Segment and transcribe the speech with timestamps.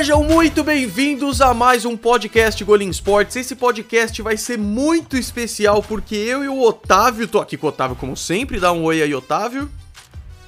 [0.00, 3.36] Sejam muito bem-vindos a mais um podcast Golim Sports.
[3.36, 7.68] Esse podcast vai ser muito especial porque eu e o Otávio, tô aqui com o
[7.68, 9.70] Otávio como sempre, dá um oi aí, Otávio.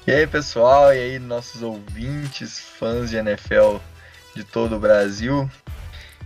[0.06, 3.76] E aí, pessoal, e aí, nossos ouvintes, fãs de NFL
[4.34, 5.46] de todo o Brasil.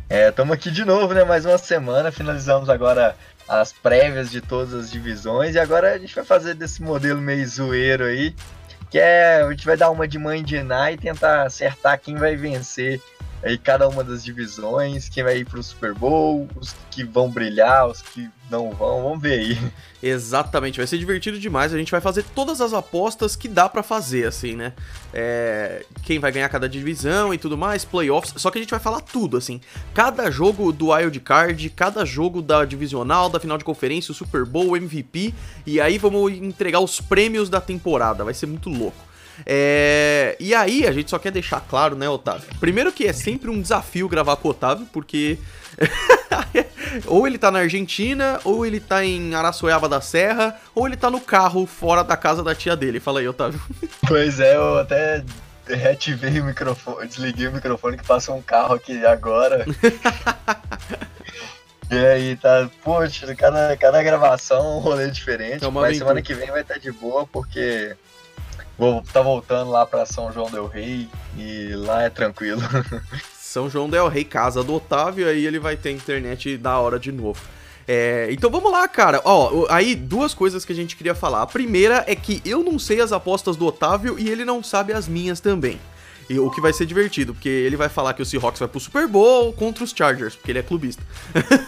[0.08, 1.24] Estamos aqui de novo, né?
[1.24, 3.16] Mais uma semana, finalizamos agora
[3.48, 7.44] as prévias de todas as divisões e agora a gente vai fazer desse modelo meio
[7.48, 8.36] zoeiro aí
[8.90, 12.14] que é a gente vai dar uma de mãe de Iná e tentar acertar quem
[12.14, 13.00] vai vencer
[13.42, 17.86] aí cada uma das divisões, quem vai ir pro Super Bowl, os que vão brilhar,
[17.86, 19.58] os que não vão, vamos ver aí.
[20.02, 21.74] Exatamente, vai ser divertido demais.
[21.74, 24.72] A gente vai fazer todas as apostas que dá para fazer, assim, né?
[25.12, 28.34] É, quem vai ganhar cada divisão e tudo mais, playoffs.
[28.36, 29.60] Só que a gente vai falar tudo, assim.
[29.94, 34.44] Cada jogo do Wild Card, cada jogo da divisional, da final de conferência, o Super
[34.44, 35.34] Bowl, MVP.
[35.66, 38.22] E aí vamos entregar os prêmios da temporada.
[38.22, 39.05] Vai ser muito louco.
[39.44, 40.36] É...
[40.38, 42.48] E aí, a gente só quer deixar claro, né, Otávio?
[42.60, 45.38] Primeiro que é sempre um desafio gravar com o Otávio, porque.
[47.06, 51.10] ou ele tá na Argentina, ou ele tá em Araçoiaba da Serra, ou ele tá
[51.10, 53.00] no carro fora da casa da tia dele.
[53.00, 53.60] Fala aí, Otávio.
[54.06, 55.22] Pois é, eu até
[55.74, 59.66] reativei o microfone, desliguei o microfone que passou um carro aqui agora.
[61.90, 65.64] e aí, tá, poxa, cada, cada gravação um rolê diferente.
[65.64, 67.96] É mas semana que vem vai estar tá de boa, porque
[68.78, 72.60] Vou tá voltando lá para São João del Rei e lá é tranquilo.
[73.34, 77.10] São João del Rei, casa do Otávio, aí ele vai ter internet da hora de
[77.10, 77.40] novo.
[77.88, 79.22] É, então vamos lá, cara.
[79.24, 81.42] Ó, aí duas coisas que a gente queria falar.
[81.42, 84.92] A primeira é que eu não sei as apostas do Otávio e ele não sabe
[84.92, 85.80] as minhas também.
[86.28, 88.80] E, o que vai ser divertido, porque ele vai falar que o Seahawks vai pro
[88.80, 91.02] Super Bowl contra os Chargers, porque ele é clubista.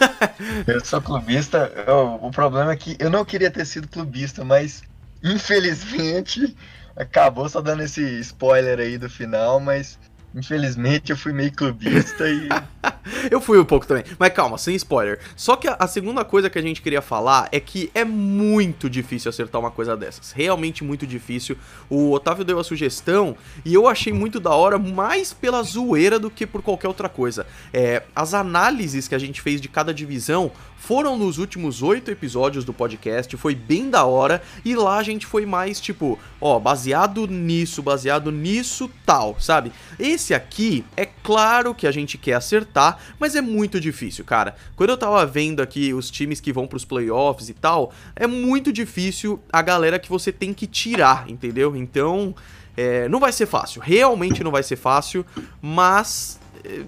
[0.67, 4.83] eu sou clubista, eu, o problema é que eu não queria ter sido clubista, mas
[5.23, 6.55] infelizmente
[6.99, 9.97] acabou só dando esse spoiler aí do final, mas
[10.35, 12.47] Infelizmente eu fui meio clubista e.
[13.31, 14.03] eu fui um pouco também.
[14.17, 15.19] Mas calma, sem spoiler.
[15.35, 19.29] Só que a, segunda coisa que a gente queria falar é que é muito difícil
[19.29, 20.31] acertar uma coisa dessas.
[20.31, 21.57] Realmente muito difícil.
[21.89, 23.35] O Otávio deu a sugestão
[23.65, 27.47] e eu achei muito da hora, mais pela zoeira do que por qualquer outra coisa.
[27.73, 32.63] É, as análises que a gente fez de cada divisão foram nos últimos oito episódios
[32.63, 37.27] do podcast, foi bem da hora, e lá a gente foi mais tipo, ó, baseado
[37.27, 39.73] nisso, baseado nisso, tal, sabe?
[39.99, 44.55] Esse aqui, é claro que a gente quer acertar, mas é muito difícil, cara.
[44.75, 48.71] Quando eu tava vendo aqui os times que vão pros playoffs e tal, é muito
[48.71, 51.75] difícil a galera que você tem que tirar, entendeu?
[51.75, 52.35] Então,
[52.75, 55.25] é, não vai ser fácil, realmente não vai ser fácil,
[55.61, 56.39] mas.
[56.63, 56.81] É,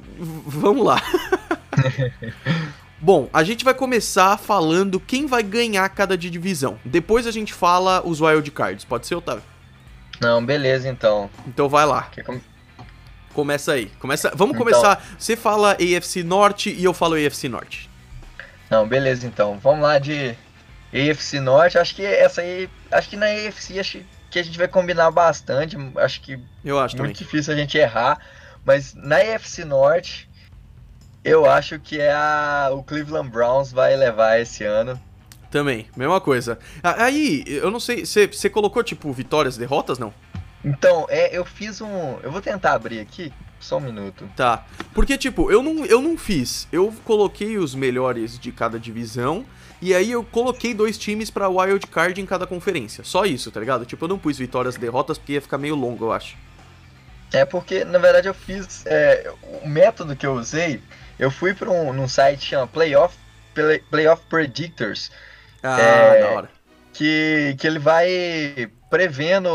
[0.45, 1.01] vamos lá.
[3.03, 6.77] Bom, a gente vai começar falando quem vai ganhar cada divisão.
[6.85, 8.85] Depois a gente fala os wild cards.
[8.85, 9.43] Pode ser, Otávio?
[10.21, 11.27] Não, beleza então.
[11.47, 12.07] Então vai lá.
[12.23, 12.39] Com...
[13.33, 13.87] Começa aí.
[13.99, 14.31] Começa.
[14.35, 14.65] Vamos então...
[14.65, 15.03] começar.
[15.17, 17.89] Você fala AFC Norte e eu falo AFC Norte.
[18.69, 19.57] Não, beleza então.
[19.59, 20.35] Vamos lá de
[20.93, 21.77] AFC Norte.
[21.77, 25.77] Acho que essa aí, acho que na AFC acho que a gente vai combinar bastante.
[25.97, 27.25] Acho que eu acho muito também.
[27.25, 28.19] difícil a gente errar.
[28.65, 30.29] Mas na AFC Norte,
[31.23, 34.99] eu acho que é a, o Cleveland Browns vai levar esse ano.
[35.49, 36.57] Também, mesma coisa.
[36.81, 40.13] Aí, eu não sei, você colocou tipo vitórias, derrotas, não?
[40.63, 42.17] Então, é, eu fiz um.
[42.21, 43.33] Eu vou tentar abrir aqui.
[43.59, 44.27] Só um minuto.
[44.35, 44.65] Tá.
[44.91, 46.67] Porque, tipo, eu não, eu não fiz.
[46.71, 49.45] Eu coloquei os melhores de cada divisão.
[49.79, 53.03] E aí eu coloquei dois times pra wild card em cada conferência.
[53.03, 53.85] Só isso, tá ligado?
[53.85, 56.35] Tipo, eu não pus vitórias derrotas porque ia ficar meio longo, eu acho.
[57.31, 58.83] É porque, na verdade, eu fiz.
[58.85, 59.31] É,
[59.63, 60.81] o método que eu usei
[61.21, 63.15] eu fui para um num site que chama Playoff,
[63.53, 65.11] Play, Playoff Predictors.
[65.61, 66.49] Ah, é, da hora.
[66.93, 69.49] Que, que ele vai prevendo.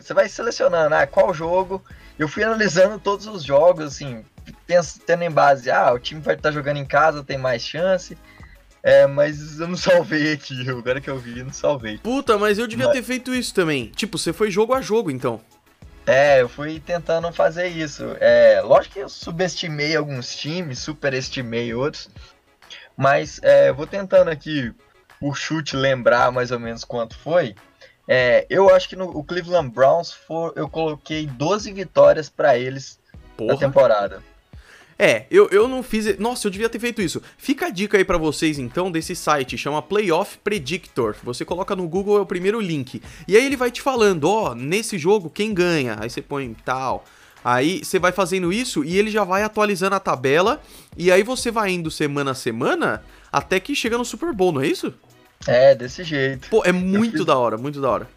[0.00, 1.82] Você vai selecionando ah, qual jogo.
[2.18, 4.24] Eu fui analisando todos os jogos, assim,
[5.06, 8.16] tendo em base, ah, o time vai estar tá jogando em casa, tem mais chance.
[8.82, 10.68] É, mas eu não salvei aqui.
[10.68, 11.98] Agora que eu vi, eu não salvei.
[11.98, 12.94] Puta, mas eu devia mas...
[12.94, 13.86] ter feito isso também.
[13.96, 15.40] Tipo, você foi jogo a jogo, então.
[16.06, 18.04] É, eu fui tentando fazer isso.
[18.20, 22.10] É, lógico que eu subestimei alguns times, superestimei outros,
[22.94, 24.70] mas é, vou tentando aqui,
[25.20, 27.54] por chute, lembrar mais ou menos quanto foi.
[28.06, 32.98] É, eu acho que no Cleveland Browns for, eu coloquei 12 vitórias para eles
[33.36, 33.54] Porra.
[33.54, 34.22] na temporada.
[34.98, 36.18] É, eu, eu não fiz.
[36.18, 37.20] Nossa, eu devia ter feito isso.
[37.36, 41.16] Fica a dica aí para vocês então desse site, chama Playoff Predictor.
[41.24, 43.02] Você coloca no Google, é o primeiro link.
[43.26, 45.96] E aí ele vai te falando, ó, oh, nesse jogo quem ganha?
[46.00, 47.04] Aí você põe tal.
[47.44, 50.62] Aí você vai fazendo isso e ele já vai atualizando a tabela.
[50.96, 53.02] E aí você vai indo semana a semana
[53.34, 54.94] até que chega no Super Bowl, não é isso?
[55.46, 56.48] É, desse jeito.
[56.48, 57.26] Pô, é muito fiz...
[57.26, 58.08] da hora, muito da hora.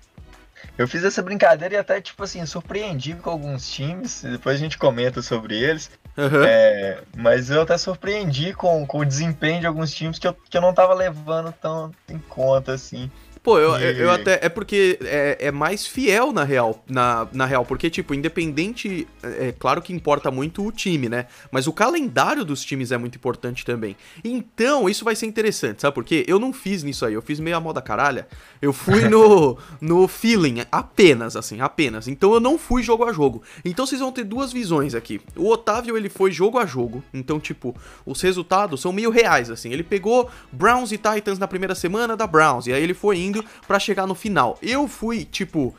[0.77, 4.77] Eu fiz essa brincadeira e até, tipo assim, surpreendi com alguns times, depois a gente
[4.77, 5.89] comenta sobre eles.
[6.17, 6.45] Aham.
[6.45, 10.55] É, mas eu até surpreendi com, com o desempenho de alguns times que eu, que
[10.57, 13.09] eu não tava levando tão em conta, assim.
[13.47, 14.39] Pô, eu, E- eu até.
[14.41, 16.83] É porque é, é mais fiel na real.
[16.85, 19.07] Na, na real, porque, tipo, independente.
[19.23, 21.27] É, é claro que importa muito o time, né?
[21.49, 23.95] Mas o calendário dos times é muito importante também.
[24.21, 26.25] Então, isso vai ser interessante, sabe por quê?
[26.27, 28.27] Eu não fiz nisso aí, eu fiz meio a moda caralha.
[28.61, 32.09] Eu fui no, no feeling, apenas, assim, apenas.
[32.09, 33.41] Então eu não fui jogo a jogo.
[33.63, 35.21] Então vocês vão ter duas visões aqui.
[35.37, 37.01] O Otávio, ele foi jogo a jogo.
[37.13, 37.73] Então, tipo,
[38.05, 39.71] os resultados são meio reais, assim.
[39.71, 42.67] Ele pegou Browns e Titans na primeira semana da Browns.
[42.67, 43.36] E aí ele foi indo
[43.67, 44.57] pra chegar no final.
[44.61, 45.75] Eu fui, tipo.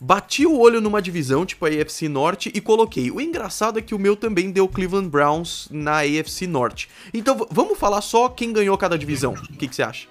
[0.00, 3.10] Bati o olho numa divisão, tipo a AFC Norte, e coloquei.
[3.10, 6.90] O engraçado é que o meu também deu Cleveland Browns na AFC Norte.
[7.14, 9.32] Então vamos falar só quem ganhou cada divisão.
[9.32, 10.08] O que, que você acha?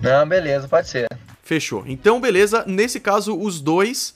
[0.00, 1.08] Não, beleza, pode ser.
[1.42, 1.82] Fechou.
[1.86, 2.64] Então, beleza.
[2.66, 4.14] Nesse caso, os dois.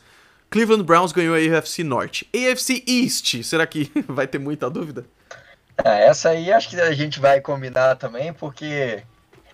[0.50, 2.28] Cleveland Browns ganhou a AFC Norte.
[2.34, 5.06] AFC East, será que vai ter muita dúvida?
[5.78, 9.02] Ah, essa aí acho que a gente vai combinar também, porque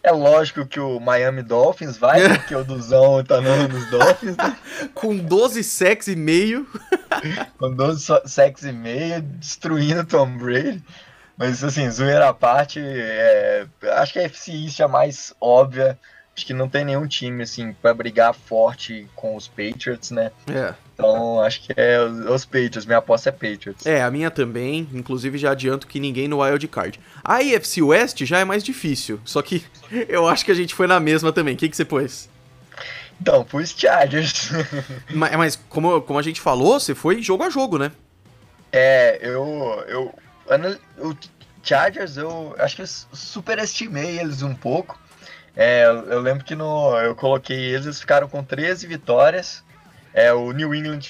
[0.03, 4.57] é lógico que o Miami Dolphins vai, porque o Duzão tá no, nos Dolphins, né?
[4.95, 6.67] Com 12 sacks e meio.
[7.59, 10.83] com 12 so- sacks e meia, destruindo o Tom Brady.
[11.37, 13.67] Mas assim, zoeira à parte, é,
[13.97, 15.99] acho que a FC East é a mais óbvia.
[16.39, 20.31] Acho que não tem nenhum time assim para brigar forte com os Patriots, né?
[20.47, 20.73] É.
[20.95, 22.87] Então acho que é os, Patriots.
[22.87, 23.85] Minha aposta é Patriots.
[23.85, 24.89] É, a minha também.
[24.95, 27.01] Inclusive, já adianto que ninguém no Wild Card.
[27.25, 29.21] A AFC West já é mais difícil.
[29.25, 29.65] Só que
[30.09, 31.55] eu acho que a gente foi na mesma também.
[31.55, 32.29] O que, que você pôs?
[33.21, 34.51] Então, pus Chargers.
[35.11, 37.91] Mas, mas como, como a gente falou, você foi jogo a jogo, né?
[38.73, 40.15] é, eu, eu,
[40.99, 41.17] o
[41.65, 44.99] Chargers eu acho que eu superestimei eles um pouco.
[45.61, 49.65] É, eu, lembro que no, eu coloquei eles, eles ficaram com 13 vitórias.
[50.15, 51.01] É, o New England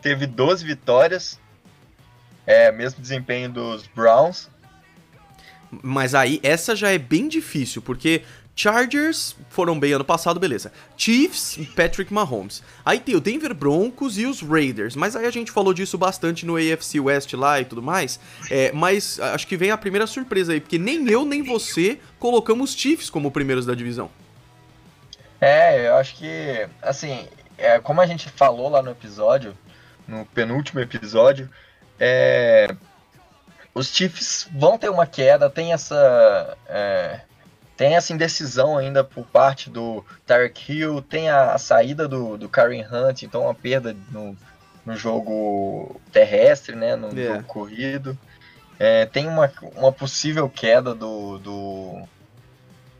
[0.00, 1.40] teve 12 vitórias.
[2.46, 4.48] É, mesmo desempenho dos Browns.
[5.82, 8.22] Mas aí, essa já é bem difícil, porque
[8.56, 10.72] Chargers foram bem ano passado, beleza.
[10.96, 12.62] Chiefs, Patrick Mahomes.
[12.82, 14.96] Aí tem o Denver Broncos e os Raiders.
[14.96, 18.18] Mas aí a gente falou disso bastante no AFC West lá e tudo mais.
[18.50, 22.74] É, mas acho que vem a primeira surpresa aí, porque nem eu nem você colocamos
[22.74, 24.10] Chiefs como primeiros da divisão.
[25.38, 29.56] É, eu acho que, assim, é, como a gente falou lá no episódio,
[30.08, 31.50] no penúltimo episódio,
[32.00, 32.74] é,
[33.74, 37.20] os Chiefs vão ter uma queda, tem essa, é,
[37.76, 42.48] tem essa indecisão ainda por parte do Tyreek Hill, tem a, a saída do, do
[42.48, 44.36] Karen Hunt, então uma perda no,
[44.84, 47.26] no jogo terrestre, né, no É.
[47.26, 48.18] jogo corrido.
[48.78, 52.02] É, tem uma, uma possível queda do, do,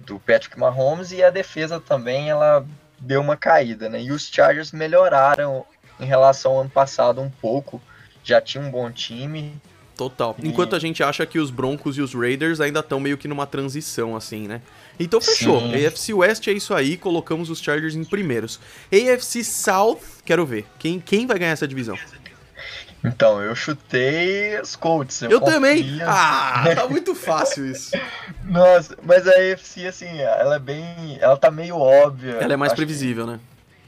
[0.00, 2.66] do Patrick Mahomes e a defesa também ela
[2.98, 4.00] deu uma caída, né?
[4.00, 5.66] E os Chargers melhoraram
[6.00, 7.80] em relação ao ano passado um pouco,
[8.24, 9.54] já tinha um bom time.
[9.96, 10.36] Total.
[10.42, 13.46] Enquanto a gente acha que os Broncos e os Raiders ainda estão meio que numa
[13.46, 14.60] transição, assim, né?
[15.00, 15.60] Então fechou.
[15.60, 15.86] Sim.
[15.86, 18.60] AFC West é isso aí, colocamos os Chargers em primeiros.
[18.92, 20.66] AFC South, quero ver.
[20.78, 21.98] Quem, quem vai ganhar essa divisão?
[23.04, 25.22] Então, eu chutei os Colts.
[25.22, 26.00] Eu, confio- também!
[26.02, 27.92] Ah, tá muito fácil isso.
[28.44, 31.16] Nossa, mas a AFC, assim, ela é bem.
[31.20, 32.32] Ela tá meio óbvia.
[32.40, 33.38] Ela é mais Acho que- previsível, né?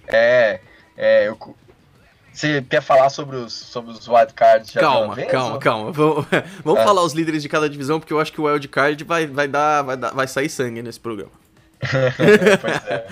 [0.06, 0.60] É.
[0.96, 1.36] é eu...
[2.38, 5.90] Você quer falar sobre os, sobre os wildcards Calma, vez, calma, ou- calma.
[5.92, 6.26] Vamos,
[6.64, 6.84] vamos Ah.
[6.84, 9.48] falar os líderes de cada divisão, porque eu acho que o Wild Card vai, vai,
[9.48, 11.32] dar, vai, dar, vai sair sangue nesse programa.
[12.60, 13.06] pois é.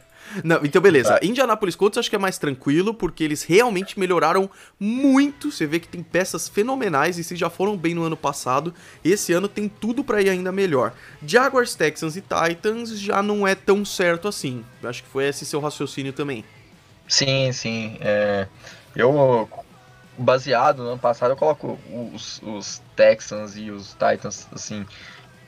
[0.42, 1.10] Não, então beleza.
[1.20, 1.24] Tá.
[1.24, 5.52] Indianapolis Colts acho que é mais tranquilo, porque eles realmente melhoraram muito.
[5.52, 9.32] Você vê que tem peças fenomenais e se já foram bem no ano passado, esse
[9.32, 10.92] ano tem tudo pra ir ainda melhor.
[11.24, 14.64] Jaguars, Texans e Titans já não é tão certo assim.
[14.82, 16.44] Eu Acho que foi esse seu raciocínio também.
[17.08, 17.96] Sim, sim.
[18.00, 18.46] é,
[18.96, 19.48] eu,
[20.16, 21.78] baseado no ano passado, eu coloco
[22.12, 24.86] os, os Texans e os Titans, assim,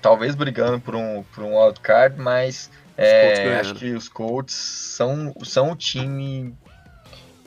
[0.02, 5.72] talvez brigando por um, por um wildcard, mas é, acho que os Colts são, são
[5.72, 6.54] o time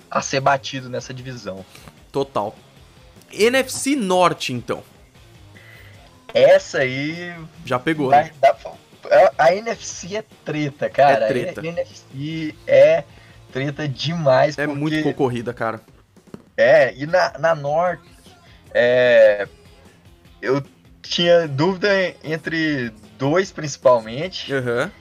[0.10, 1.66] a ser batido nessa divisão.
[2.12, 2.56] Total.
[3.32, 4.84] NFC Norte, então.
[6.34, 7.36] Essa aí
[7.66, 8.32] Já pegou, vai né?
[8.39, 8.56] pra-
[9.38, 11.25] a, a NFC é treta, cara.
[11.25, 11.62] É treta.
[11.62, 13.04] A NFC é
[13.51, 14.58] treta demais.
[14.58, 14.79] É porque...
[14.79, 15.82] muito concorrida, cara.
[16.58, 18.03] É, e na, na Norte,
[18.74, 19.48] é,
[20.41, 20.62] eu
[21.01, 21.89] tinha dúvida
[22.24, 24.91] entre dois principalmente, Aham.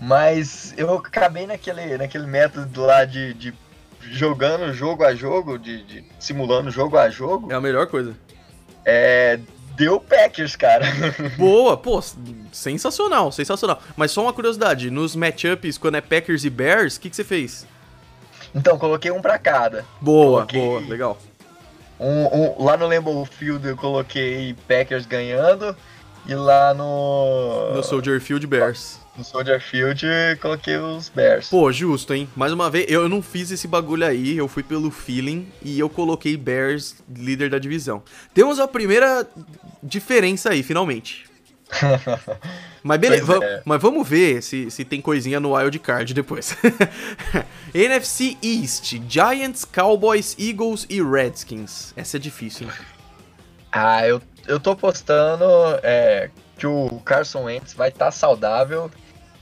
[0.00, 3.54] mas eu acabei naquele, naquele método lá de, de
[4.00, 8.14] jogando jogo a jogo, de, de simulando jogo a jogo, É a melhor coisa.
[8.84, 9.38] é,
[9.76, 10.86] deu Packers, cara.
[11.36, 12.02] Boa, pô,
[12.52, 13.80] sensacional, sensacional.
[13.96, 17.24] Mas só uma curiosidade, nos matchups, quando é Packers e Bears, o que, que você
[17.24, 17.66] fez?
[18.54, 19.84] Então, coloquei um pra cada.
[20.00, 21.18] Boa, coloquei boa, legal.
[21.98, 25.76] Um, um, lá no Lambeau Field eu coloquei Packers ganhando
[26.26, 27.74] e lá no...
[27.74, 28.98] No Soldier Field Bears.
[29.16, 30.04] No Soldier Field
[30.40, 31.48] coloquei os Bears.
[31.48, 32.28] Pô, justo, hein?
[32.34, 35.88] Mais uma vez, eu não fiz esse bagulho aí, eu fui pelo feeling e eu
[35.88, 38.02] coloquei Bears líder da divisão.
[38.34, 39.26] Temos a primeira
[39.82, 41.31] diferença aí, finalmente.
[42.82, 43.62] Mas beleza, é.
[43.64, 46.56] mas vamos ver se, se tem coisinha no Wild Card depois.
[47.72, 51.92] NFC East, Giants, Cowboys, Eagles e Redskins.
[51.96, 52.72] Essa é difícil, hein?
[53.70, 55.44] Ah, eu, eu tô apostando
[55.82, 58.90] é, que o Carson Wentz vai estar tá saudável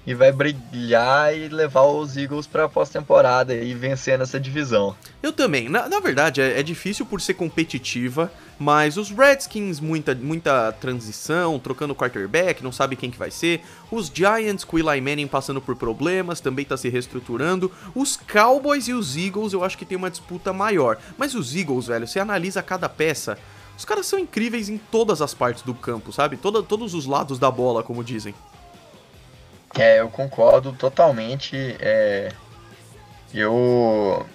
[0.06, 4.96] e vai brilhar e levar os Eagles para pós-temporada e vencer nessa divisão.
[5.22, 5.68] Eu também.
[5.68, 11.58] Na, na verdade, é, é, difícil por ser competitiva, mas os Redskins, muita, muita transição,
[11.58, 13.60] trocando quarterback, não sabe quem que vai ser.
[13.90, 17.70] Os Giants com Eli Manning passando por problemas, também tá se reestruturando.
[17.94, 20.98] Os Cowboys e os Eagles, eu acho que tem uma disputa maior.
[21.18, 23.38] Mas os Eagles, velho, você analisa cada peça,
[23.76, 26.36] os caras são incríveis em todas as partes do campo, sabe?
[26.36, 28.34] Todos os lados da bola, como dizem.
[29.78, 31.56] É, eu concordo totalmente.
[31.80, 32.32] É,
[33.32, 34.26] eu,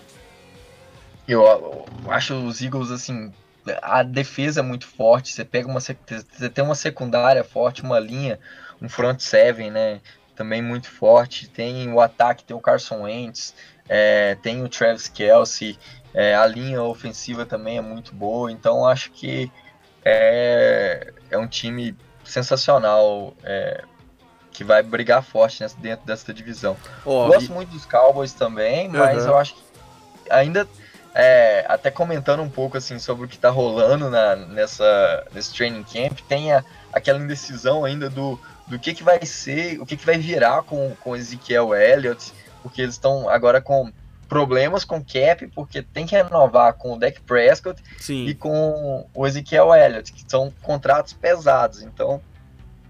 [1.28, 3.34] eu acho os Eagles assim,
[3.82, 5.34] a defesa é muito forte.
[5.34, 8.40] Você pega uma, você tem uma secundária forte, uma linha,
[8.82, 10.02] um front seven, né?
[10.36, 11.50] Também muito forte.
[11.50, 13.54] Tem o ataque, tem o Carson Wentz,
[13.90, 15.78] é, tem o Travis Kelsey.
[16.14, 18.52] É, a linha ofensiva também é muito boa.
[18.52, 19.52] Então acho que
[20.04, 23.36] é, é um time sensacional.
[23.44, 23.84] É,
[24.56, 26.78] que vai brigar forte nessa, dentro dessa divisão.
[27.04, 27.54] Oh, Gosto e...
[27.54, 29.30] muito dos Cowboys também, mas uhum.
[29.30, 29.62] eu acho que
[30.30, 30.68] ainda
[31.14, 35.84] é, até comentando um pouco assim sobre o que está rolando na, nessa nesse training
[35.84, 40.06] camp, tem a, aquela indecisão ainda do, do que, que vai ser, o que, que
[40.06, 43.92] vai virar com, com Ezekiel Elliott, porque eles estão agora com
[44.28, 48.26] problemas com cap, porque tem que renovar com o Dak Prescott Sim.
[48.26, 52.22] e com o Ezekiel Elliott, que são contratos pesados, então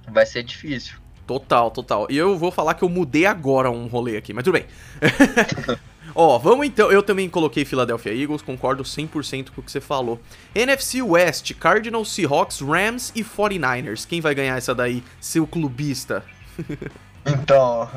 [0.07, 1.04] vai ser difícil.
[1.27, 2.07] Total, total.
[2.09, 4.65] E eu vou falar que eu mudei agora um rolê aqui, mas tudo bem.
[6.13, 6.91] Ó, vamos então.
[6.91, 10.19] Eu também coloquei Philadelphia Eagles, concordo 100% com o que você falou.
[10.53, 14.07] NFC West, Cardinals, Seahawks, Rams e 49ers.
[14.07, 16.23] Quem vai ganhar essa daí, seu clubista?
[17.25, 17.89] então,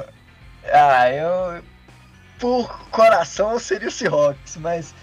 [0.72, 1.62] ah, eu.
[2.40, 4.94] Por coração seria o Seahawks, mas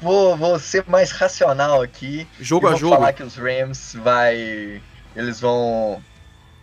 [0.00, 2.26] vou, vou ser mais racional aqui.
[2.40, 2.94] Jogo a vou jogo.
[2.96, 4.82] falar que os Rams vai.
[5.14, 6.02] Eles vão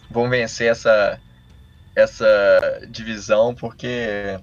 [0.09, 1.19] vão vencer essa,
[1.95, 2.27] essa
[2.89, 4.39] divisão, porque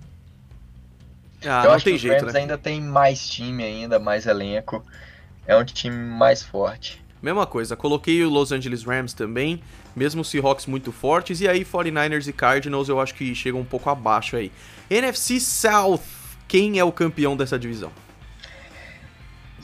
[1.45, 2.41] ah, eu acho que os jeito, Rams né?
[2.41, 4.85] ainda tem mais time ainda, mais elenco.
[5.47, 7.03] É um time mais forte.
[7.23, 9.63] Mesma coisa, coloquei o Los Angeles Rams também,
[9.95, 13.89] mesmo Seahawks muito fortes, e aí 49ers e Cardinals eu acho que chegam um pouco
[13.89, 14.53] abaixo aí.
[14.91, 16.03] NFC South,
[16.47, 17.91] quem é o campeão dessa divisão?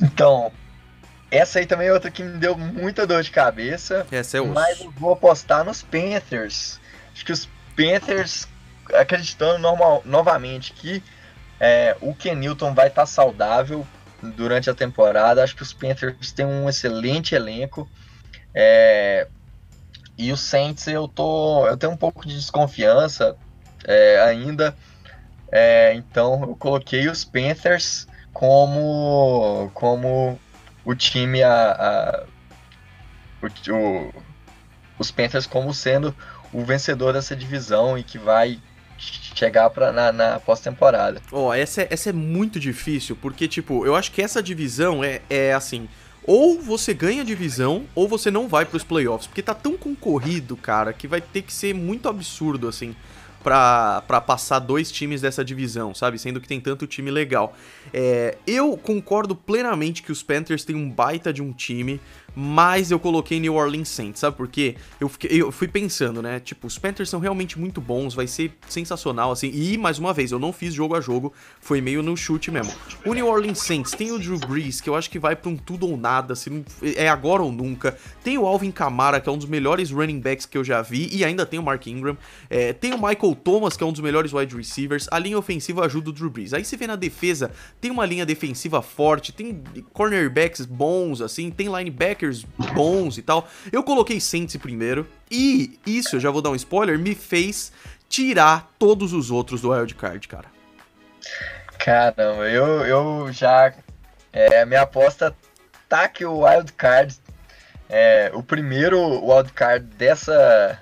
[0.00, 0.50] Então,
[1.32, 4.06] essa aí também é outra que me deu muita dor de cabeça.
[4.12, 4.40] Essa é.
[4.42, 6.78] Mas eu vou apostar nos Panthers.
[7.10, 8.46] Acho que os Panthers,
[8.92, 11.02] acreditando normal, novamente que
[11.58, 13.86] é, o Kenilton vai estar tá saudável
[14.22, 15.42] durante a temporada.
[15.42, 17.88] Acho que os Panthers têm um excelente elenco.
[18.54, 19.26] É,
[20.18, 21.66] e o Saints eu tô.
[21.66, 23.34] Eu tenho um pouco de desconfiança
[23.86, 24.76] é, ainda.
[25.50, 30.38] É, então eu coloquei os Panthers como, como
[30.84, 32.24] o time, a, a
[33.42, 34.12] o, o,
[34.98, 36.14] os Panthers como sendo
[36.52, 38.58] o vencedor dessa divisão e que vai
[38.98, 41.20] chegar pra, na, na pós-temporada.
[41.32, 45.02] Ó, oh, essa, é, essa é muito difícil, porque, tipo, eu acho que essa divisão
[45.02, 45.88] é, é assim.
[46.24, 49.26] Ou você ganha a divisão, ou você não vai pros playoffs.
[49.26, 52.94] Porque tá tão concorrido, cara, que vai ter que ser muito absurdo, assim
[53.42, 56.18] para passar dois times dessa divisão, sabe?
[56.18, 57.56] Sendo que tem tanto time legal.
[57.92, 62.00] É, eu concordo plenamente que os Panthers têm um baita de um time
[62.34, 64.76] mas eu coloquei New Orleans Saints, sabe por quê?
[65.00, 66.40] Eu, fiquei, eu fui pensando, né?
[66.40, 69.50] Tipo, os Panthers são realmente muito bons, vai ser sensacional, assim.
[69.52, 72.72] E, mais uma vez, eu não fiz jogo a jogo, foi meio no chute mesmo.
[73.04, 75.56] O New Orleans Saints tem o Drew Brees, que eu acho que vai pra um
[75.56, 77.96] tudo ou nada, assim, é agora ou nunca.
[78.22, 81.08] Tem o Alvin Kamara, que é um dos melhores running backs que eu já vi,
[81.12, 82.16] e ainda tem o Mark Ingram.
[82.48, 85.06] É, tem o Michael Thomas, que é um dos melhores wide receivers.
[85.10, 86.54] A linha ofensiva ajuda o Drew Brees.
[86.54, 89.62] Aí você vê na defesa, tem uma linha defensiva forte, tem
[89.92, 91.68] cornerbacks bons, assim, tem
[92.74, 93.48] bons e tal.
[93.70, 95.06] Eu coloquei Saints primeiro.
[95.30, 97.72] E isso, eu já vou dar um spoiler, me fez
[98.08, 100.46] tirar todos os outros do Wild Card, cara.
[101.78, 103.72] Caramba, eu, eu já.
[104.32, 105.34] É, minha aposta
[105.88, 107.16] tá que o Wild Card.
[107.88, 110.80] É, o primeiro Wild Card dessa,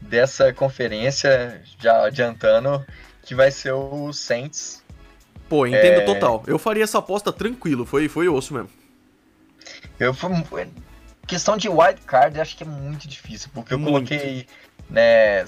[0.00, 2.84] dessa conferência, já adiantando,
[3.22, 4.82] que vai ser o Saints.
[5.48, 6.04] Pô, entendo é...
[6.04, 6.42] total.
[6.46, 8.70] Eu faria essa aposta tranquilo, foi, foi osso mesmo.
[9.98, 10.30] Eu fui.
[11.26, 14.08] Questão de wild card, acho que é muito difícil, porque eu muito.
[14.08, 14.46] coloquei,
[14.88, 15.44] né,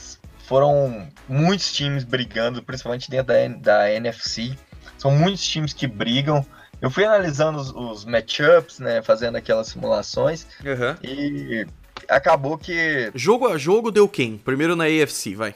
[0.49, 4.57] foram muitos times brigando, principalmente dentro da, da NFC.
[4.97, 6.45] São muitos times que brigam.
[6.81, 10.97] Eu fui analisando os, os matchups, né, fazendo aquelas simulações, uhum.
[11.03, 11.67] e
[12.09, 13.11] acabou que...
[13.15, 14.39] Jogo a jogo deu quem?
[14.39, 15.55] Primeiro na AFC, vai.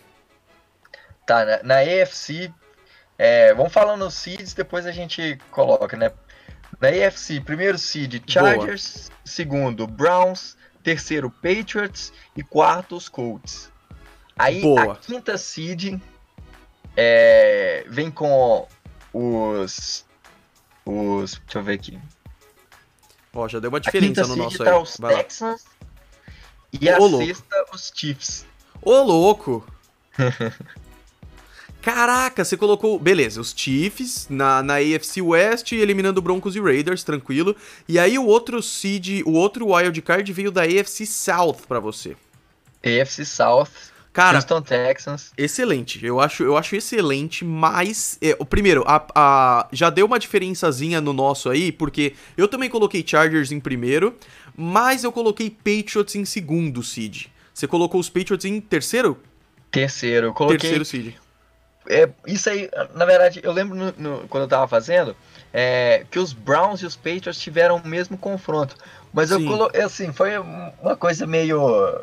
[1.27, 2.53] Tá, na, na AFC,
[3.19, 6.11] é, vamos falando nos seeds, depois a gente coloca, né?
[6.83, 9.21] Na AFC, primeiro seed Chargers, Boa.
[9.25, 13.71] segundo Browns, terceiro Patriots e quarto os Colts.
[14.37, 14.95] Aí Boa.
[14.95, 16.01] a quinta seed
[16.97, 18.67] é, vem com
[19.13, 20.05] os
[20.85, 22.01] os, deixa eu ver aqui.
[23.33, 24.83] Ó, já deu uma diferença no nosso tá aí.
[24.83, 25.87] os Vai Texans lá.
[26.73, 27.25] e Ô, a louco.
[27.27, 28.45] sexta os Chiefs.
[28.83, 29.65] Ô louco.
[31.83, 32.97] Caraca, você colocou.
[32.97, 37.57] Beleza, os Chiefs na, na AFC West, eliminando Broncos e Raiders, tranquilo.
[37.89, 42.17] E aí o outro seed, o outro wild card veio da AFC South para você.
[42.85, 43.69] AFC South.
[44.13, 45.33] Cara, Houston Texans.
[45.37, 46.05] Excelente.
[46.05, 48.17] Eu acho, eu acho excelente, mas.
[48.23, 52.71] É, o primeiro, a, a, já deu uma diferençazinha no nosso aí, porque eu também
[52.71, 54.15] coloquei Chargers em primeiro,
[54.57, 57.27] mas eu coloquei Patriots em segundo seed.
[57.53, 59.19] Você colocou os Patriots em terceiro?
[59.71, 60.59] Terceiro, eu coloquei.
[60.59, 61.22] Terceiro seed
[61.89, 65.17] é, isso aí, na verdade, eu lembro no, no, quando eu tava fazendo
[65.53, 68.77] é, que os Browns e os Patriots tiveram o mesmo confronto.
[69.13, 69.35] Mas Sim.
[69.35, 72.01] eu coloquei, assim, foi uma coisa meio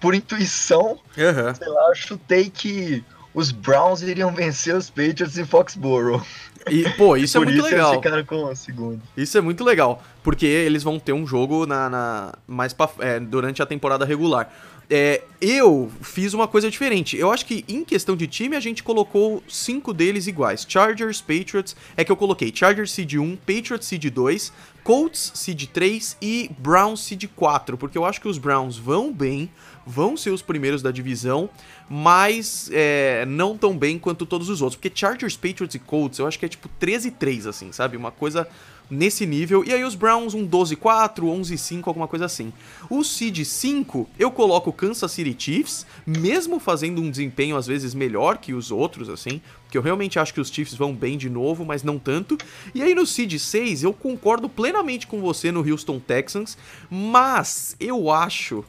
[0.00, 0.98] por intuição.
[1.16, 1.54] Uhum.
[1.54, 6.24] Sei lá, eu chutei que os Browns iriam vencer os Patriots em Foxborough.
[6.68, 8.00] E, pô, isso é muito isso legal.
[8.26, 9.02] com o segundo.
[9.16, 13.20] Isso é muito legal, porque eles vão ter um jogo na, na mais pra, é,
[13.20, 14.50] durante a temporada regular.
[14.88, 17.16] É, eu fiz uma coisa diferente.
[17.16, 21.76] Eu acho que em questão de time a gente colocou cinco deles iguais: Chargers, Patriots.
[21.96, 27.00] É que eu coloquei Chargers Seed 1, Patriots Seed 2, Colts Seed 3 e Browns
[27.00, 27.78] Seed 4.
[27.78, 29.50] Porque eu acho que os Browns vão bem,
[29.86, 31.48] vão ser os primeiros da divisão,
[31.88, 34.76] mas é, não tão bem quanto todos os outros.
[34.76, 37.96] Porque Chargers, Patriots e Colts eu acho que é tipo 13 3, assim, sabe?
[37.96, 38.46] Uma coisa
[38.94, 39.64] nesse nível.
[39.64, 42.52] E aí os Browns um 12-4, 11-5, alguma coisa assim.
[42.88, 48.38] O Seed 5, eu coloco Kansas City Chiefs, mesmo fazendo um desempenho às vezes melhor
[48.38, 51.64] que os outros, assim, que eu realmente acho que os Chiefs vão bem de novo,
[51.64, 52.38] mas não tanto.
[52.74, 56.56] E aí no Seed 6, eu concordo plenamente com você no Houston Texans,
[56.90, 58.64] mas eu acho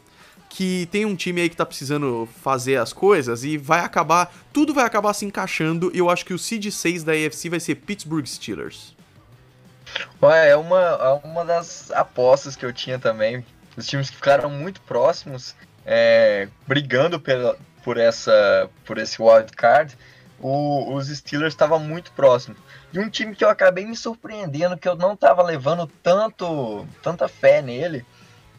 [0.49, 4.73] que tem um time aí que tá precisando fazer as coisas e vai acabar, tudo
[4.73, 7.75] vai acabar se encaixando, e eu acho que o Seed 6 da AFC vai ser
[7.75, 8.95] Pittsburgh Steelers.
[10.21, 13.45] É uma, é uma das apostas que eu tinha também.
[13.77, 15.55] Os times que ficaram muito próximos,
[15.86, 19.97] é, brigando pela, por, essa, por esse wild card,
[20.39, 22.58] o, os Steelers estavam muito próximos.
[22.91, 27.27] E um time que eu acabei me surpreendendo, que eu não estava levando tanto, tanta
[27.27, 28.05] fé nele,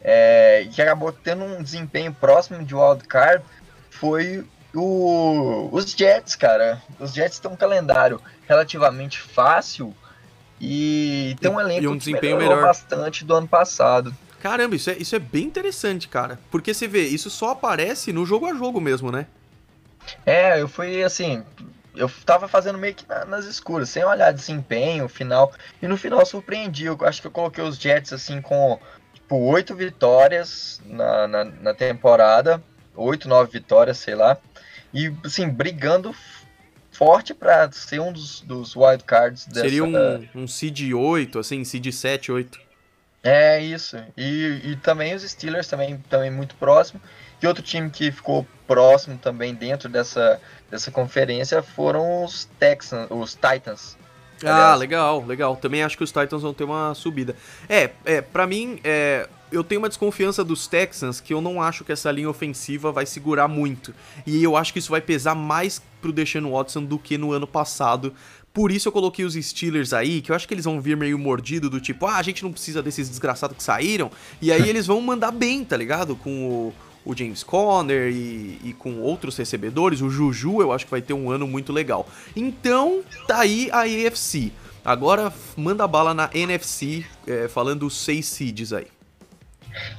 [0.01, 3.43] é, que acabou tendo um desempenho próximo de wild card,
[3.89, 6.81] foi o, os Jets, cara.
[6.99, 9.95] Os Jets têm um calendário relativamente fácil,
[10.59, 14.13] e tem um elenco e um desempenho melhor bastante do ano passado.
[14.41, 16.39] Caramba, isso é, isso é bem interessante, cara.
[16.51, 19.27] Porque você vê, isso só aparece no jogo a jogo mesmo, né?
[20.25, 21.43] É, eu fui assim.
[21.95, 25.51] Eu tava fazendo meio que na, nas escuras, sem olhar desempenho, final.
[25.81, 26.85] E no final surpreendi.
[26.85, 28.79] Eu acho que eu coloquei os Jets assim com
[29.13, 32.63] tipo oito vitórias na, na, na temporada.
[32.95, 34.37] Oito, nove vitórias, sei lá.
[34.93, 36.13] E assim, brigando
[36.97, 39.61] forte para ser um dos, dos wild cards dessa...
[39.61, 42.59] Seria um, um seed 8, assim, seed 7, 8.
[43.23, 43.97] É isso.
[44.17, 46.99] E, e também os Steelers também, também muito próximo.
[47.39, 53.35] E outro time que ficou próximo também dentro dessa, dessa conferência foram os Texans, os
[53.35, 53.95] Titans.
[54.43, 55.55] Ah, legal, legal.
[55.55, 57.35] Também acho que os Titans vão ter uma subida.
[57.69, 61.83] É, é para mim, é, eu tenho uma desconfiança dos Texans que eu não acho
[61.83, 63.93] que essa linha ofensiva vai segurar muito.
[64.25, 67.47] E eu acho que isso vai pesar mais pro Deshaun Watson do que no ano
[67.47, 68.13] passado.
[68.53, 71.17] Por isso eu coloquei os Steelers aí, que eu acho que eles vão vir meio
[71.17, 74.11] mordido do tipo, ah, a gente não precisa desses desgraçados que saíram.
[74.41, 76.15] E aí eles vão mandar bem, tá ligado?
[76.15, 76.73] Com o,
[77.05, 80.01] o James Conner e, e, com outros recebedores.
[80.01, 82.07] O Juju eu acho que vai ter um ano muito legal.
[82.35, 84.51] Então, tá aí a AFC.
[84.83, 88.87] Agora manda bala na NFC, é, falando os seis seeds aí.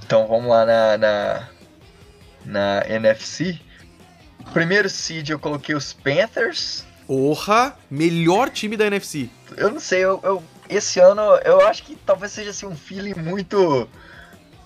[0.04, 1.48] Então vamos lá na, na,
[2.44, 3.58] na NFC.
[4.52, 6.86] Primeiro seed eu coloquei os Panthers.
[7.06, 9.30] Porra, melhor time da NFC.
[9.56, 13.14] Eu não sei, eu, eu, esse ano eu acho que talvez seja assim um feeling
[13.14, 13.88] muito.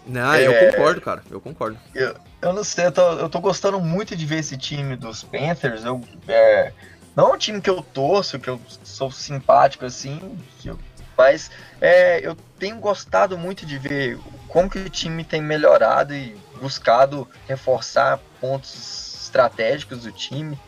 [0.07, 1.79] Não, é, eu concordo, cara, eu concordo.
[1.95, 5.23] Eu, eu não sei, eu tô, eu tô gostando muito de ver esse time dos
[5.23, 5.85] Panthers.
[5.85, 6.73] Eu, é,
[7.15, 10.77] Não é um time que eu torço, que eu sou simpático assim, eu,
[11.17, 14.19] mas é, eu tenho gostado muito de ver
[14.53, 20.61] como que o time tem melhorado e buscado reforçar pontos estratégicos do time.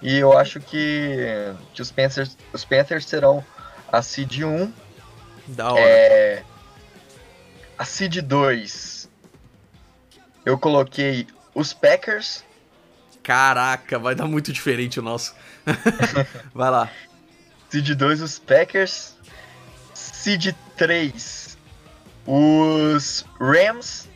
[0.00, 3.44] E eu acho que, que os, Panthers, os Panthers serão
[3.92, 4.72] a seed 1.
[5.48, 5.82] Da hora.
[5.82, 6.42] É,
[7.76, 9.10] a seed 2.
[10.46, 12.42] Eu coloquei os Packers.
[13.22, 15.34] Caraca, vai dar muito diferente o nosso.
[16.54, 16.90] vai lá.
[17.68, 19.14] Seed 2, os Packers.
[19.92, 21.39] Seed 3,
[22.30, 24.08] os Rams.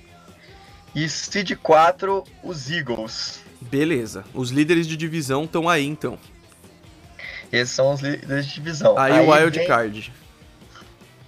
[0.94, 3.40] E Seed 4, os Eagles.
[3.61, 4.24] Beleza.
[4.33, 6.16] Os líderes de divisão estão aí, então.
[7.50, 8.96] Esses são os líderes de divisão.
[8.96, 9.66] Aí, o Wild vem...
[9.66, 10.12] Card.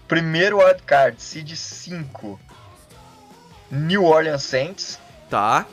[0.07, 2.39] Primeiro Wild Card, Seed 5.
[3.73, 5.01] New Orleans Saints.
[5.29, 5.67] Tá.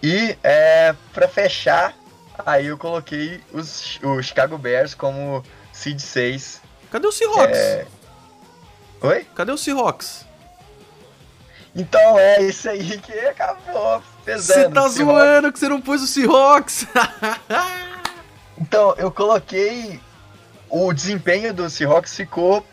[0.00, 1.96] E é, para fechar,
[2.44, 6.62] aí eu coloquei os, o Chicago Bears como Seed 6.
[6.92, 7.58] Cadê o Seahawks?
[7.58, 7.86] É...
[9.06, 9.24] Oi?
[9.36, 10.26] Cadê o Seahawks?
[11.76, 14.56] Então é isso aí que acabou pesando.
[14.56, 16.88] Você tá zoando que você não pôs o Seahawks?
[18.58, 20.00] então, eu coloquei.
[20.68, 22.66] O desempenho do Seahawks ficou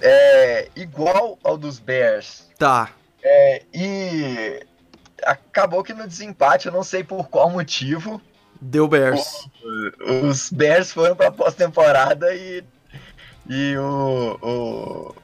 [0.00, 2.48] é, igual ao dos Bears.
[2.56, 2.90] Tá.
[3.20, 4.64] É, e
[5.24, 8.22] acabou que no desempate, eu não sei por qual motivo.
[8.60, 9.48] Deu Bears.
[10.06, 12.62] O, os Bears foram pra pós-temporada e.
[13.48, 15.23] E o, o.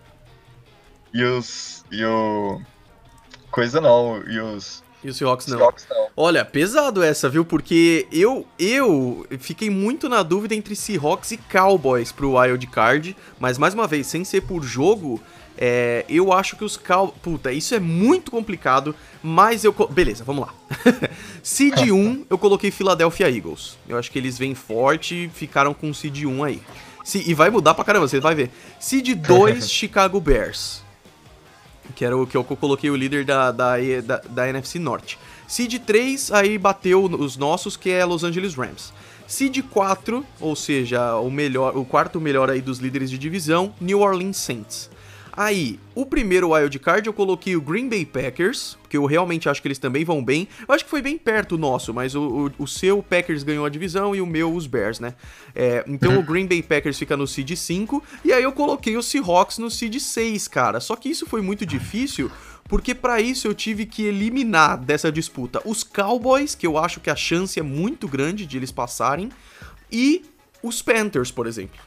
[1.13, 1.85] E os.
[1.91, 2.61] E o.
[3.51, 4.83] Coisa não, e os.
[5.03, 5.59] E os Seahawks não.
[5.59, 6.09] Seahawks não.
[6.17, 7.45] Olha, pesado essa, viu?
[7.45, 13.59] Porque eu eu fiquei muito na dúvida entre Seahawks e Cowboys pro Wild Card, mas
[13.59, 15.21] mais uma vez, sem ser por jogo,
[15.57, 17.19] é, eu acho que os Cowboys...
[17.23, 19.73] Puta, isso é muito complicado, mas eu...
[19.91, 20.55] Beleza, vamos lá.
[21.43, 23.79] Seed 1, eu coloquei Philadelphia Eagles.
[23.89, 26.63] Eu acho que eles vêm forte ficaram com Seed 1 aí.
[27.15, 28.51] E vai mudar pra caramba, você vai ver.
[28.79, 30.83] Seed 2, Chicago Bears
[31.95, 35.19] que era o que eu coloquei o líder da, da, da, da NFC Norte.
[35.47, 38.93] Seed 3, aí bateu os nossos, que é Los Angeles Rams.
[39.27, 44.01] Seed 4, ou seja, o melhor, o quarto melhor aí dos líderes de divisão, New
[44.01, 44.91] Orleans Saints.
[45.33, 49.63] Aí, o primeiro wild card eu coloquei o Green Bay Packers, porque eu realmente acho
[49.63, 50.49] que eles também vão bem.
[50.67, 53.65] Eu acho que foi bem perto o nosso, mas o, o, o seu Packers ganhou
[53.65, 55.15] a divisão e o meu os Bears, né?
[55.55, 59.03] É, então o Green Bay Packers fica no seed 5 e aí eu coloquei o
[59.03, 60.81] Seahawks no seed 6, cara.
[60.81, 62.31] Só que isso foi muito difícil
[62.71, 67.11] porque para isso eu tive que eliminar dessa disputa os Cowboys, que eu acho que
[67.11, 69.29] a chance é muito grande de eles passarem,
[69.91, 70.25] e
[70.63, 71.81] os Panthers, por exemplo.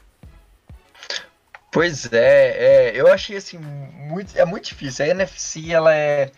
[1.74, 5.04] Pois é, é, eu achei assim muito, é muito difícil.
[5.04, 6.30] A NFC ela é,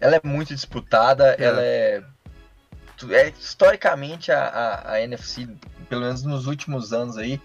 [0.00, 1.44] ela é muito disputada, é.
[1.44, 2.02] ela é,
[3.10, 5.46] é historicamente a, a, a, NFC,
[5.86, 7.38] pelo menos nos últimos anos aí,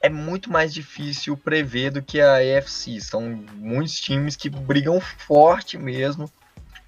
[0.00, 3.00] é muito mais difícil prever do que a AFC.
[3.00, 3.22] São
[3.54, 6.28] muitos times que brigam forte mesmo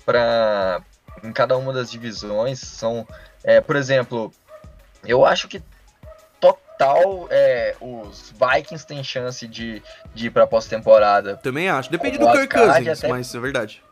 [0.05, 0.83] para
[1.23, 2.59] em cada uma das divisões.
[2.59, 3.07] São,
[3.45, 4.35] é, por exemplo,
[5.05, 5.63] eu acho que
[6.79, 9.83] tal é, os Vikings têm chance de,
[10.15, 11.37] de ir pra pós-temporada.
[11.37, 11.91] Também acho.
[11.91, 13.09] Depende do Kirk Cousins, até...
[13.09, 13.83] mas é verdade.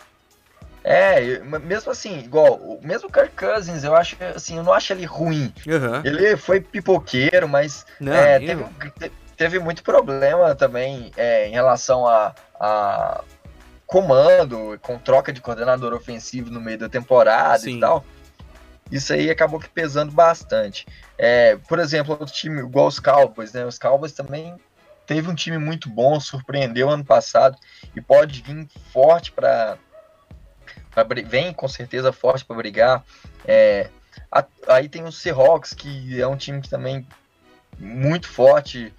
[0.87, 5.07] É, mesmo assim, igual, mesmo o Kirk Cousins, eu acho assim, eu não acho ele
[5.07, 5.51] ruim.
[5.67, 6.03] Uhum.
[6.05, 8.65] Ele foi pipoqueiro, mas não, é, teve,
[9.35, 13.25] teve, muito problema também é, em relação a, a
[13.87, 17.79] comando, com troca de coordenador ofensivo no meio da temporada Sim.
[17.79, 18.05] e tal.
[18.95, 20.87] Isso aí acabou que pesando bastante.
[21.19, 23.67] É, por exemplo, o time igual os Cowboys, né?
[23.67, 24.55] Os Cowboys também
[25.05, 27.59] teve um time muito bom, surpreendeu ano passado
[27.97, 29.77] e pode vir forte para
[31.27, 33.05] vem com certeza forte para brigar.
[33.45, 33.91] É,
[34.31, 37.05] a, aí tem o Seahawks que é um time que também
[37.77, 38.95] muito forte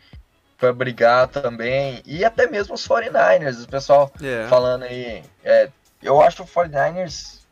[0.57, 4.11] para brigar também e até mesmo os 49ers, o pessoal.
[4.21, 4.45] É.
[4.49, 5.23] falando aí.
[5.41, 5.69] É,
[6.03, 7.44] eu acho o 49ers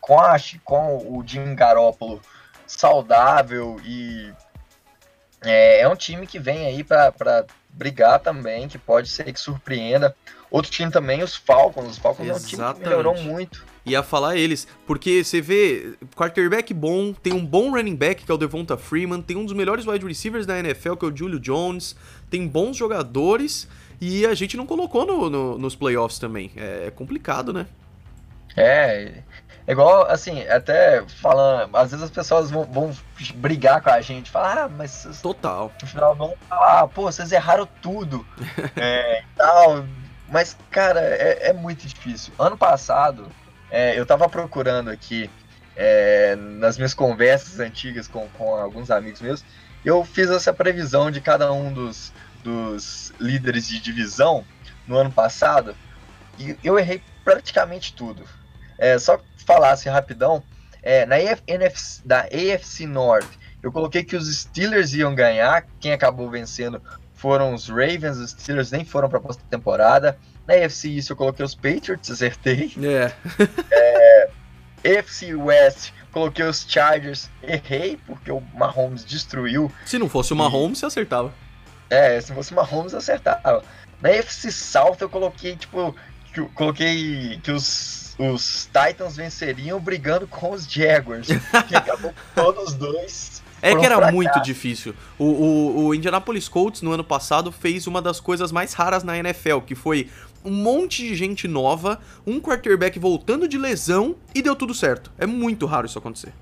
[0.00, 2.20] com, a, com o Jim Garoppolo
[2.66, 4.32] saudável e
[5.42, 10.14] é, é um time que vem aí para brigar também, que pode ser que surpreenda.
[10.50, 11.92] Outro time também, os Falcons.
[11.92, 12.54] Os Falcons Exatamente.
[12.54, 13.64] é um time que melhorou muito.
[13.86, 18.34] Ia falar eles, porque você vê quarterback bom, tem um bom running back que é
[18.34, 21.40] o Devonta Freeman, tem um dos melhores wide receivers da NFL que é o Julio
[21.40, 21.96] Jones,
[22.28, 23.66] tem bons jogadores
[23.98, 26.50] e a gente não colocou no, no, nos playoffs também.
[26.56, 27.66] É, é complicado, né?
[28.56, 29.22] É,
[29.66, 32.96] é igual, assim, até falando, às vezes as pessoas vão, vão
[33.36, 35.06] brigar com a gente, falar, ah, mas.
[35.22, 35.72] Total.
[35.80, 38.26] No final vão falar, ah, pô, vocês erraram tudo.
[38.76, 39.84] é, tal.
[40.28, 42.32] Mas, cara, é, é, muito difícil.
[42.38, 43.28] Ano passado,
[43.70, 45.28] é, eu tava procurando aqui
[45.76, 49.44] é, nas minhas conversas antigas com, com alguns amigos meus,
[49.84, 52.12] eu fiz essa previsão de cada um dos,
[52.44, 54.44] dos líderes de divisão
[54.86, 55.74] no ano passado
[56.38, 58.24] e eu errei praticamente tudo.
[58.80, 60.42] É, só falasse rapidão,
[60.82, 63.28] é, na NFC, da AFC North,
[63.62, 66.82] eu coloquei que os Steelers iam ganhar, quem acabou vencendo
[67.14, 70.18] foram os Ravens, os Steelers nem foram para a temporada.
[70.48, 72.72] Na AFC East eu coloquei os Patriots, acertei.
[72.82, 73.12] É.
[74.82, 79.70] é AFC West coloquei os Chargers, errei, porque o Mahomes destruiu.
[79.86, 80.80] Se não fosse o Mahomes, e...
[80.80, 81.32] você acertava.
[81.88, 83.64] É, se fosse o Mahomes, acertava.
[84.00, 85.94] Na AFC South eu coloquei, tipo,
[86.32, 91.28] que, coloquei que os, os Titans venceriam brigando com os Jaguars.
[91.68, 93.42] que acabou todos os dois.
[93.62, 94.94] É que era muito difícil.
[95.18, 99.18] O, o, o Indianapolis Colts no ano passado fez uma das coisas mais raras na
[99.18, 100.10] NFL, que foi
[100.44, 105.12] um monte de gente nova, um quarterback voltando de lesão e deu tudo certo.
[105.18, 106.32] É muito raro isso acontecer.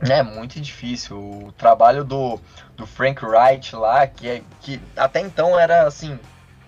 [0.00, 1.16] É muito difícil.
[1.18, 2.40] O trabalho do,
[2.76, 6.18] do Frank Wright lá, que, é, que até então era assim,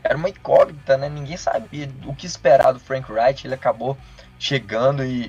[0.02, 1.08] era uma incógnita, né?
[1.08, 3.46] Ninguém sabia o que esperar do Frank Wright.
[3.46, 3.96] Ele acabou
[4.42, 5.22] chegando e,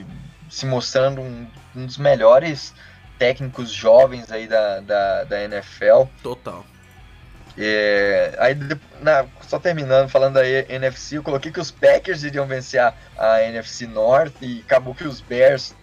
[0.00, 0.06] e
[0.48, 2.72] se mostrando um, um, dos melhores
[3.18, 6.04] técnicos jovens aí da, da, da NFL.
[6.22, 6.64] Total.
[7.58, 8.56] É, aí,
[9.00, 13.42] na, só terminando, falando da NFC, eu coloquei que os Packers iriam vencer a, a
[13.42, 15.74] NFC North e acabou que os Bears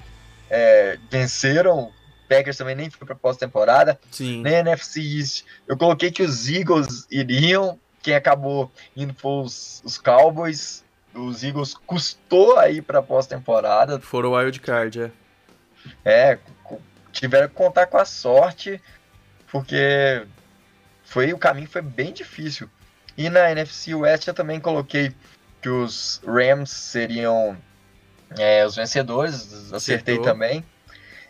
[0.49, 1.91] é, venceram.
[2.27, 3.99] Packers também nem foi para pós-temporada.
[4.09, 4.41] Sim.
[4.41, 9.97] Na NFC East, eu coloquei que os Eagles iriam quem acabou indo foi os, os
[9.97, 10.83] Cowboys.
[11.13, 13.99] Os Eagles custou aí para pós-temporada.
[13.99, 15.11] Foram o wild card, é.
[16.03, 16.39] É,
[17.11, 18.81] tiveram que contar com a sorte,
[19.51, 20.25] porque
[21.03, 22.69] foi o caminho foi bem difícil.
[23.15, 25.13] E na NFC West eu também coloquei
[25.61, 27.55] que os Rams seriam
[28.37, 30.23] é, os vencedores, acertei Acertou.
[30.23, 30.65] também.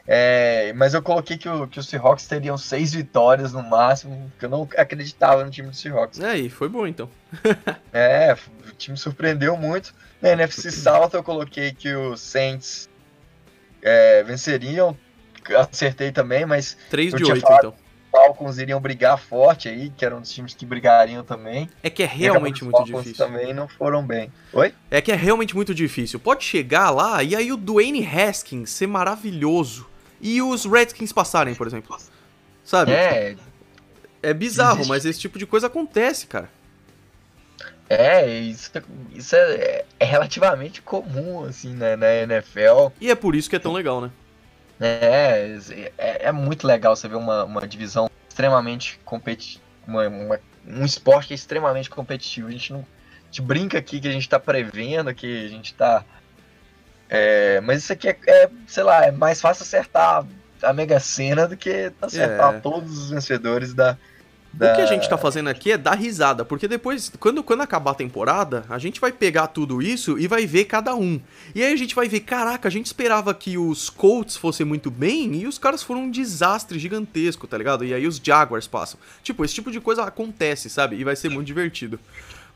[0.06, 4.46] É, mas eu coloquei que, o, que os Seahawks teriam seis vitórias no máximo, porque
[4.46, 6.20] eu não acreditava no time dos Seahawks.
[6.20, 7.10] É, e foi bom então.
[7.94, 8.36] é,
[8.68, 9.94] o time surpreendeu muito.
[10.22, 12.90] Na NFC South eu coloquei que os Saints
[13.82, 14.98] é, venceriam,
[15.58, 16.78] acertei também, mas.
[16.90, 17.74] 3 de 8 então.
[18.12, 21.68] Falcons iriam brigar forte aí, que eram os times que brigariam também.
[21.82, 23.26] É que é realmente muito Falcons difícil.
[23.26, 24.32] também não foram bem.
[24.54, 24.72] Oi?
[24.92, 26.20] É que é realmente muito difícil.
[26.20, 29.90] Pode chegar lá e aí o Dwayne Haskins ser maravilhoso
[30.22, 31.98] e os Redskins passarem, por exemplo.
[32.64, 32.92] Sabe?
[32.92, 33.36] É.
[34.22, 34.90] É bizarro, Existe.
[34.90, 36.50] mas esse tipo de coisa acontece, cara.
[37.90, 38.72] É, isso,
[39.14, 42.88] isso é, é, relativamente comum, assim, né, na NFL.
[43.02, 44.10] E é por isso que é tão legal, né?
[44.80, 45.58] É,
[45.98, 49.64] é, é muito legal você ver uma, uma divisão extremamente competitiva,
[50.66, 52.48] um esporte que é extremamente competitivo.
[52.48, 55.74] A gente não a gente brinca aqui que a gente tá prevendo, que a gente
[55.74, 56.06] tá
[57.16, 60.26] é, mas isso aqui é, é, sei lá, é mais fácil acertar
[60.64, 62.60] a Mega Sena do que acertar é.
[62.60, 63.96] todos os vencedores da,
[64.52, 64.74] da...
[64.74, 67.92] O que a gente tá fazendo aqui é dar risada, porque depois, quando, quando acabar
[67.92, 71.22] a temporada, a gente vai pegar tudo isso e vai ver cada um.
[71.54, 74.90] E aí a gente vai ver, caraca, a gente esperava que os Colts fossem muito
[74.90, 77.86] bem e os caras foram um desastre gigantesco, tá ligado?
[77.86, 79.00] E aí os Jaguars passam.
[79.22, 80.96] Tipo, esse tipo de coisa acontece, sabe?
[80.96, 82.00] E vai ser muito divertido.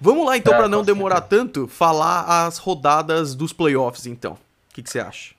[0.02, 4.36] Vamos lá então, é, para não demorar tanto, falar as rodadas dos playoffs então
[4.78, 5.34] que, que você acha?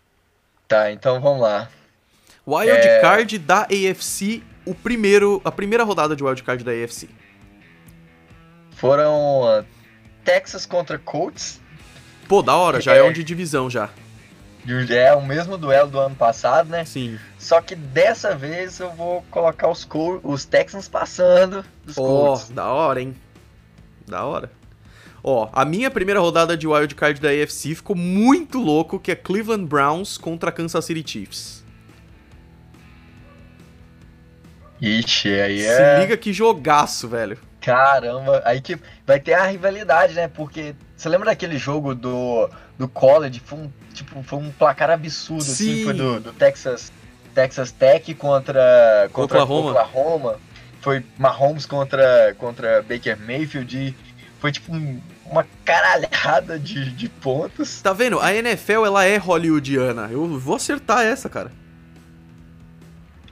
[0.66, 1.68] Tá, então vamos lá.
[2.46, 3.00] Wild é...
[3.00, 7.08] Card da AFC, o primeiro, a primeira rodada de Wild Card da AFC.
[8.72, 9.64] Foram uh,
[10.24, 11.60] Texas contra Colts.
[12.26, 13.90] Pô, da hora, já é, é um de divisão já.
[14.90, 16.84] É o mesmo duelo do ano passado, né?
[16.84, 17.18] Sim.
[17.38, 19.88] Só que dessa vez eu vou colocar os,
[20.22, 22.50] os Texans passando dos oh, Colts.
[22.50, 23.16] da hora, hein?
[24.06, 24.50] Da hora.
[25.30, 29.66] Ó, a minha primeira rodada de wildcard da AFC ficou muito louco, que é Cleveland
[29.66, 31.62] Browns contra Kansas City Chiefs.
[34.80, 35.76] Ixi, aí é...
[35.76, 37.36] Se liga que jogaço, velho.
[37.60, 40.28] Caramba, aí que vai ter a rivalidade, né?
[40.28, 43.42] Porque você lembra daquele jogo do, do college?
[43.44, 45.72] Foi um, tipo, foi um placar absurdo, assim, Sim.
[45.72, 46.90] assim, foi do, do Texas,
[47.34, 49.70] Texas Tech contra, contra Oklahoma.
[49.72, 50.36] Oklahoma.
[50.80, 53.94] Foi Mahomes contra, contra Baker Mayfield e
[54.40, 54.98] foi tipo um,
[55.30, 57.80] uma caralhada de, de pontos.
[57.82, 58.18] Tá vendo?
[58.20, 60.08] A NFL ela é hollywoodiana.
[60.10, 61.52] Eu vou acertar essa, cara.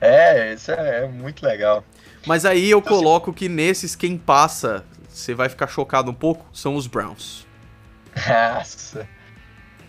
[0.01, 1.85] É, isso é, é muito legal.
[2.27, 6.75] Mas aí eu coloco que nesses quem passa, você vai ficar chocado um pouco, são
[6.77, 7.47] os Browns.
[8.29, 9.09] Nossa.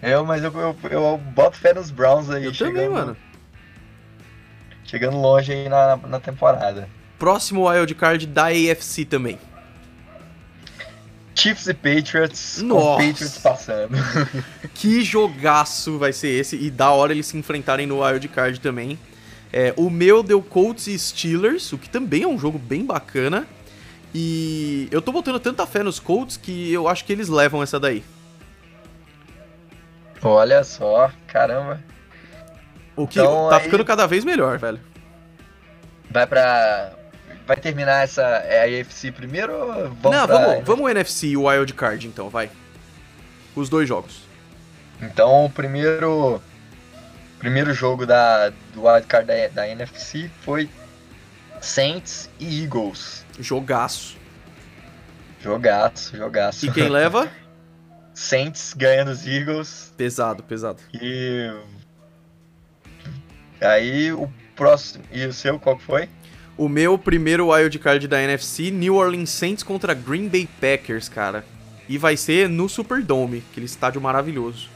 [0.02, 2.46] Eu, mas eu, eu, eu boto fé nos Browns aí.
[2.46, 3.17] Eu chegando, também, mano.
[4.84, 6.88] Chegando longe aí na, na temporada.
[7.17, 9.39] Próximo wildcard da AFC também.
[11.38, 12.82] Chiefs e Patriots, Nossa.
[12.82, 13.97] com Patriots passando.
[14.73, 16.56] Que jogaço vai ser esse.
[16.56, 18.97] E da hora eles se enfrentarem no Wild Card também.
[19.52, 23.47] É, o meu deu Colts e Steelers, o que também é um jogo bem bacana.
[24.13, 27.80] E eu tô botando tanta fé nos Colts que eu acho que eles levam essa
[27.80, 28.04] daí.
[30.21, 31.82] Olha só, caramba.
[32.95, 34.80] O que Então, tá aí- ficando cada vez melhor, velho.
[36.10, 36.93] Vai pra.
[37.48, 40.38] Vai terminar essa é a AFC primeiro ou vamos Não, pra...
[40.38, 42.52] vamos, vamos NFC e o Wild Card então, vai.
[43.56, 44.22] Os dois jogos.
[45.02, 46.42] Então o primeiro.
[47.40, 50.70] Primeiro jogo da, do wildcard da, da NFC foi
[51.62, 53.26] Saints e Eagles.
[53.40, 54.18] Jogaço.
[55.40, 56.66] Jogaço, jogaço.
[56.66, 57.30] E quem leva?
[58.14, 59.94] Saints ganha dos Eagles.
[59.96, 60.82] pesado, pesado.
[60.94, 61.50] E.
[63.62, 65.04] Aí o próximo.
[65.12, 66.10] E o seu, qual foi?
[66.58, 71.46] O meu primeiro wild card da NFC, New Orleans Saints contra Green Bay Packers, cara.
[71.88, 74.67] E vai ser no Superdome, aquele estádio maravilhoso.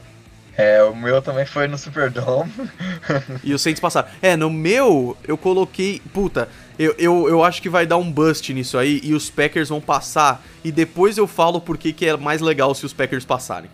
[0.56, 2.52] É, o meu também foi no Superdome.
[3.42, 4.08] E os Saints passaram.
[4.20, 6.00] É, no meu, eu coloquei.
[6.12, 9.68] Puta, eu, eu, eu acho que vai dar um bust nisso aí e os Packers
[9.68, 10.40] vão passar.
[10.62, 13.70] E depois eu falo por que que é mais legal se os Packers passarem.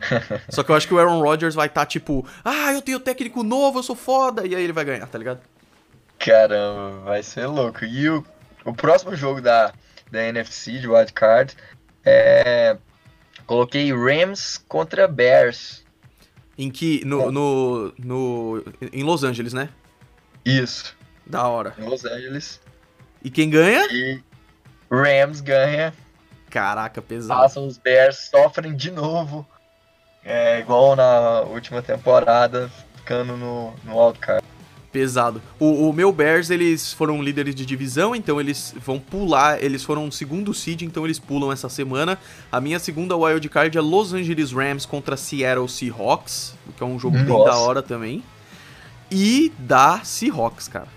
[0.48, 3.44] Só que eu acho que o Aaron Rodgers vai estar tipo, ah, eu tenho técnico
[3.44, 4.44] novo, eu sou foda.
[4.46, 5.40] E aí ele vai ganhar, tá ligado?
[6.18, 7.84] Caramba, vai ser louco.
[7.84, 8.24] E o,
[8.64, 9.72] o próximo jogo da,
[10.10, 11.54] da NFC, de wildcard,
[12.04, 12.76] é.
[13.46, 15.84] Coloquei Rams contra Bears.
[16.58, 17.04] Em que.
[17.04, 18.64] No, no, no.
[18.92, 19.68] Em Los Angeles, né?
[20.44, 21.74] Isso, Da hora.
[21.78, 22.60] em Los Angeles.
[23.22, 23.86] E quem ganha?
[23.92, 24.22] E
[24.90, 25.92] Rams ganha,
[26.50, 27.40] Caraca, pesado.
[27.40, 29.46] passam os Bears, sofrem de novo.
[30.24, 34.44] É igual na última temporada, ficando no, no wildcard.
[34.96, 35.42] Pesado.
[35.60, 39.62] O, o meu Bears, eles foram líderes de divisão, então eles vão pular.
[39.62, 42.18] Eles foram segundo seed, então eles pulam essa semana.
[42.50, 47.18] A minha segunda wildcard é Los Angeles Rams contra Seattle Seahawks, que é um jogo
[47.18, 47.50] bem Nossa.
[47.50, 48.24] da hora também.
[49.10, 50.88] E da Seahawks, cara.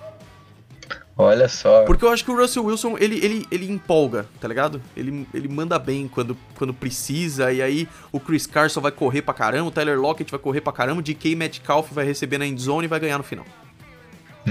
[1.18, 1.84] Olha só.
[1.84, 4.82] Porque eu acho que o Russell Wilson, ele, ele, ele empolga, tá ligado?
[4.96, 9.34] Ele, ele manda bem quando, quando precisa, e aí o Chris Carson vai correr pra
[9.34, 12.86] caramba, o Tyler Lockett vai correr pra caramba, o DK Metcalf vai receber na endzone
[12.86, 13.46] e vai ganhar no final.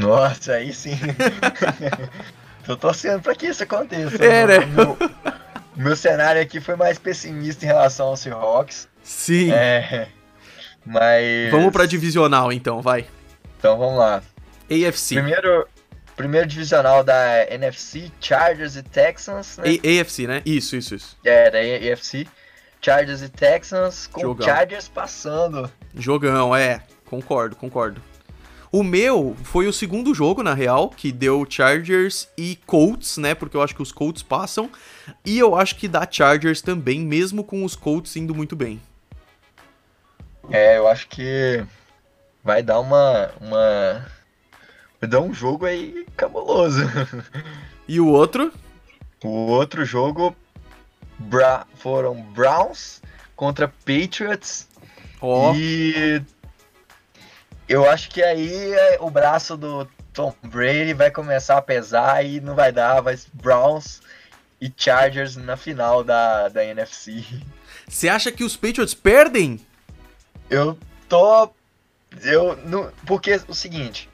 [0.00, 0.98] Nossa, aí sim.
[2.64, 4.22] Tô torcendo pra que isso aconteça.
[4.22, 4.58] É, né?
[4.66, 4.96] Meu,
[5.76, 8.88] meu cenário aqui foi mais pessimista em relação ao Seahawks.
[9.02, 9.50] Sim.
[9.52, 10.08] É.
[10.84, 11.50] Mas.
[11.50, 13.06] Vamos pra divisional então, vai.
[13.58, 14.22] Então vamos lá.
[14.70, 15.14] AFC.
[15.14, 15.66] Primeiro,
[16.14, 19.64] primeiro divisional da NFC, Chargers e Texans, né?
[19.66, 20.42] A- AFC, né?
[20.44, 21.16] Isso, isso, isso.
[21.24, 22.26] É, da AFC.
[22.80, 24.46] Chargers e Texans, com Jogão.
[24.46, 25.70] Chargers passando.
[25.96, 26.80] Jogão, é.
[27.06, 28.00] Concordo, concordo.
[28.70, 33.34] O meu foi o segundo jogo, na real, que deu Chargers e Colts, né?
[33.34, 34.70] Porque eu acho que os Colts passam.
[35.24, 38.80] E eu acho que dá Chargers também, mesmo com os Colts indo muito bem.
[40.50, 41.64] É, eu acho que
[42.44, 43.30] vai dar uma.
[43.40, 44.06] uma...
[45.00, 46.80] Vai dar um jogo aí cabuloso.
[47.86, 48.52] E o outro?
[49.24, 50.36] O outro jogo
[51.18, 53.00] Bra- foram Browns
[53.36, 54.66] contra Patriots.
[55.20, 56.20] Ó, E
[57.68, 62.40] eu acho que aí é, o braço do Tom Brady vai começar a pesar e
[62.40, 64.00] não vai dar, vai Browns
[64.60, 67.24] e Chargers na final da, da NFC.
[67.86, 69.60] você acha que os Patriots perdem?
[70.48, 70.78] Eu
[71.08, 71.50] tô.
[72.22, 72.56] Eu.
[72.64, 74.08] Não, porque o seguinte.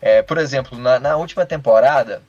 [0.00, 2.22] É, por exemplo, na, na última temporada.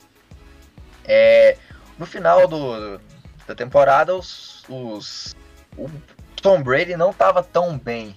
[1.04, 1.56] É,
[1.98, 3.00] no final do,
[3.46, 5.34] da temporada, os, os.
[5.76, 5.90] O
[6.42, 8.16] Tom Brady não tava tão bem.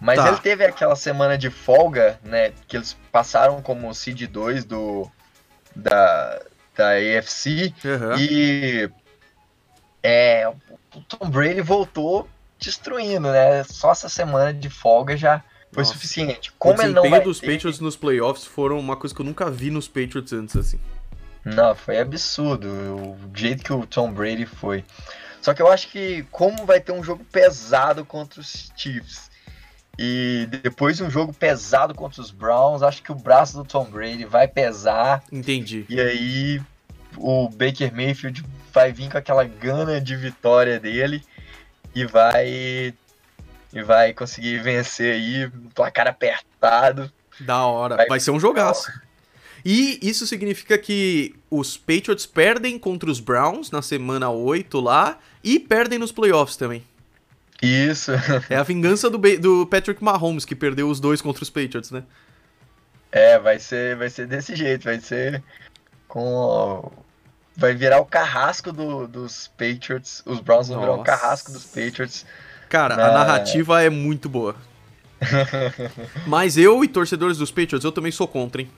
[0.00, 0.28] Mas Tá.
[0.28, 2.52] ele teve aquela semana de folga, né?
[2.66, 5.10] Que eles passaram como Seed 2 do.
[5.76, 6.40] Da,
[6.76, 7.72] da AFC.
[7.84, 8.16] Aham.
[8.18, 8.90] E
[10.02, 10.48] é,
[10.94, 13.62] o Tom Brady voltou destruindo, né?
[13.64, 15.92] Só essa semana de folga já foi Nossa.
[15.94, 16.50] suficiente.
[16.50, 19.20] O Como ele não desempenho vai dos ter- Patriots nos playoffs foram uma coisa que
[19.20, 20.80] eu nunca vi nos Patriots antes, assim.
[21.44, 24.84] Não, foi absurdo o jeito que o Tom Brady foi.
[25.40, 29.29] Só que eu acho que como vai ter um jogo pesado contra os Chiefs
[30.02, 34.24] e depois um jogo pesado contra os Browns, acho que o braço do Tom Brady
[34.24, 35.84] vai pesar Entendi.
[35.90, 36.60] E aí
[37.18, 38.42] o Baker Mayfield
[38.72, 41.22] vai vir com aquela gana de vitória dele
[41.94, 42.94] e vai
[43.72, 47.12] e vai conseguir vencer aí, um placar apertado.
[47.40, 47.96] Da hora.
[47.96, 48.90] Vai- Vai ser um jogaço.
[49.64, 55.60] E isso significa que os Patriots perdem contra os Browns na semana 8 lá e
[55.60, 56.82] perdem nos playoffs também.
[57.62, 58.12] Isso.
[58.48, 62.04] É a vingança do, do Patrick Mahomes, que perdeu os dois contra os Patriots, né?
[63.12, 65.42] É, vai ser vai ser desse jeito, vai ser
[66.06, 66.90] com
[67.56, 70.22] vai virar o carrasco do, dos Patriots.
[70.24, 72.24] Os Browns vão virar o carrasco dos Patriots.
[72.68, 73.08] Cara, na...
[73.08, 74.56] a narrativa é muito boa.
[76.26, 78.70] Mas eu e torcedores dos Patriots, eu também sou contra, hein?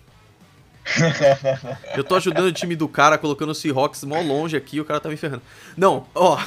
[1.96, 5.00] Eu tô ajudando o time do cara, colocando o Seahawks mó longe aqui, o cara
[5.00, 5.42] tá me ferrando.
[5.76, 6.38] Não, ó.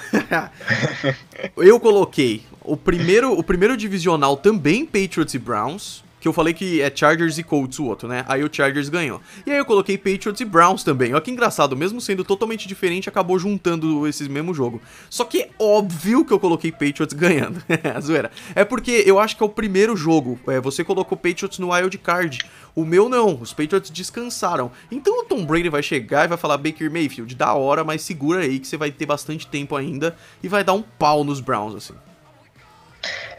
[1.58, 6.82] eu coloquei o primeiro, o primeiro divisional também Patriots e Browns que eu falei que
[6.82, 8.26] é Chargers e Colts o outro, né?
[8.28, 9.22] Aí o Chargers ganhou.
[9.46, 11.14] E aí eu coloquei Patriots e Browns também.
[11.14, 14.82] Olha que engraçado, mesmo sendo totalmente diferente, acabou juntando esses mesmo jogo.
[15.08, 17.62] Só que é óbvio que eu coloquei Patriots ganhando.
[18.02, 18.32] Zoeira.
[18.56, 20.40] É porque eu acho que é o primeiro jogo.
[20.48, 22.40] É, você colocou Patriots no wild card.
[22.76, 24.69] O meu não, os Patriots descansaram.
[24.91, 28.41] Então o Tom Brady vai chegar e vai falar Baker Mayfield, da hora, mas segura
[28.41, 31.76] aí que você vai ter bastante tempo ainda e vai dar um pau nos Browns
[31.76, 31.95] assim.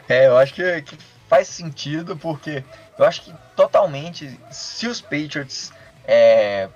[0.09, 0.97] É, eu acho que, que
[1.29, 2.65] faz sentido, porque
[2.99, 5.73] eu acho que totalmente, se os Patriots
[6.07, 6.69] é,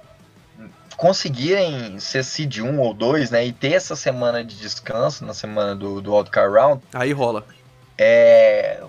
[0.96, 5.74] conseguirem ser seed 1 ou 2, né, e ter essa semana de descanso, na semana
[5.74, 6.82] do, do Wildcard Round...
[6.92, 7.46] Aí rola.
[7.96, 8.82] É,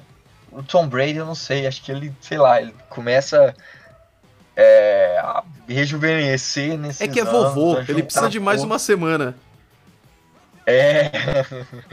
[0.51, 3.55] o Tom Brady, eu não sei, acho que ele, sei lá, ele começa
[4.55, 9.35] é, a rejuvenescer nesse É que é vovô, ele precisa de mais uma semana.
[10.65, 11.09] É...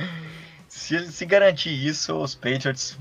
[0.69, 2.99] se ele se garantir isso, os Patriots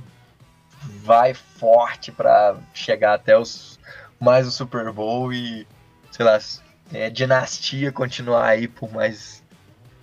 [1.03, 3.78] vai forte para chegar até os
[4.20, 5.68] mais o Super Bowl e
[6.12, 6.39] sei lá,
[6.93, 9.43] é, dinastia continuar aí por mais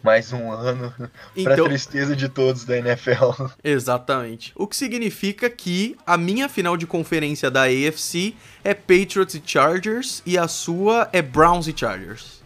[0.05, 0.92] mais um ano
[1.34, 3.46] então, para tristeza de todos da NFL.
[3.64, 4.52] Exatamente.
[4.55, 10.22] O que significa que a minha final de conferência da AFC é Patriots e Chargers
[10.26, 12.42] e a sua é Browns e Chargers.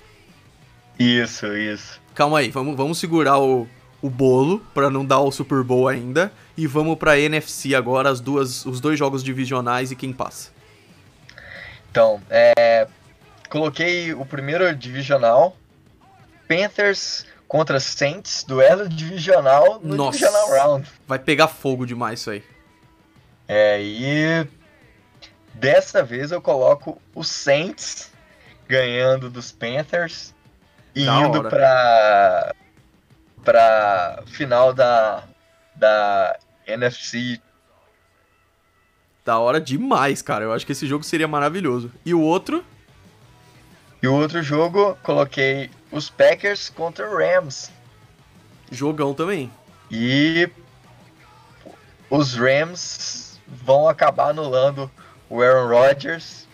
[0.97, 2.01] Isso, isso.
[2.15, 3.67] Calma aí, vamos, vamos segurar o,
[4.01, 8.21] o bolo para não dar o Super Bowl ainda e vamos para NFC agora as
[8.21, 10.51] duas os dois jogos divisionais e quem passa.
[11.91, 12.87] Então, é,
[13.49, 15.57] coloquei o primeiro divisional
[16.47, 20.89] Panthers contra Saints, duelo divisional no Nossa, divisional round.
[21.07, 22.45] Vai pegar fogo demais isso aí.
[23.49, 24.47] É, e
[25.55, 28.13] dessa vez eu coloco o Saints
[28.69, 30.35] ganhando dos Panthers
[30.95, 32.55] e da indo para
[33.43, 35.25] para final da,
[35.75, 37.41] da NFC.
[39.25, 40.45] Da hora demais, cara.
[40.45, 41.91] Eu acho que esse jogo seria maravilhoso.
[42.05, 42.63] E o outro?
[44.03, 47.71] E o outro jogo, coloquei os Packers contra Rams.
[48.71, 49.51] Jogão também.
[49.91, 50.49] E
[52.11, 54.91] os Rams vão acabar anulando
[55.29, 56.47] o Aaron Rodgers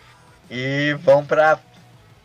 [0.49, 1.59] e vão para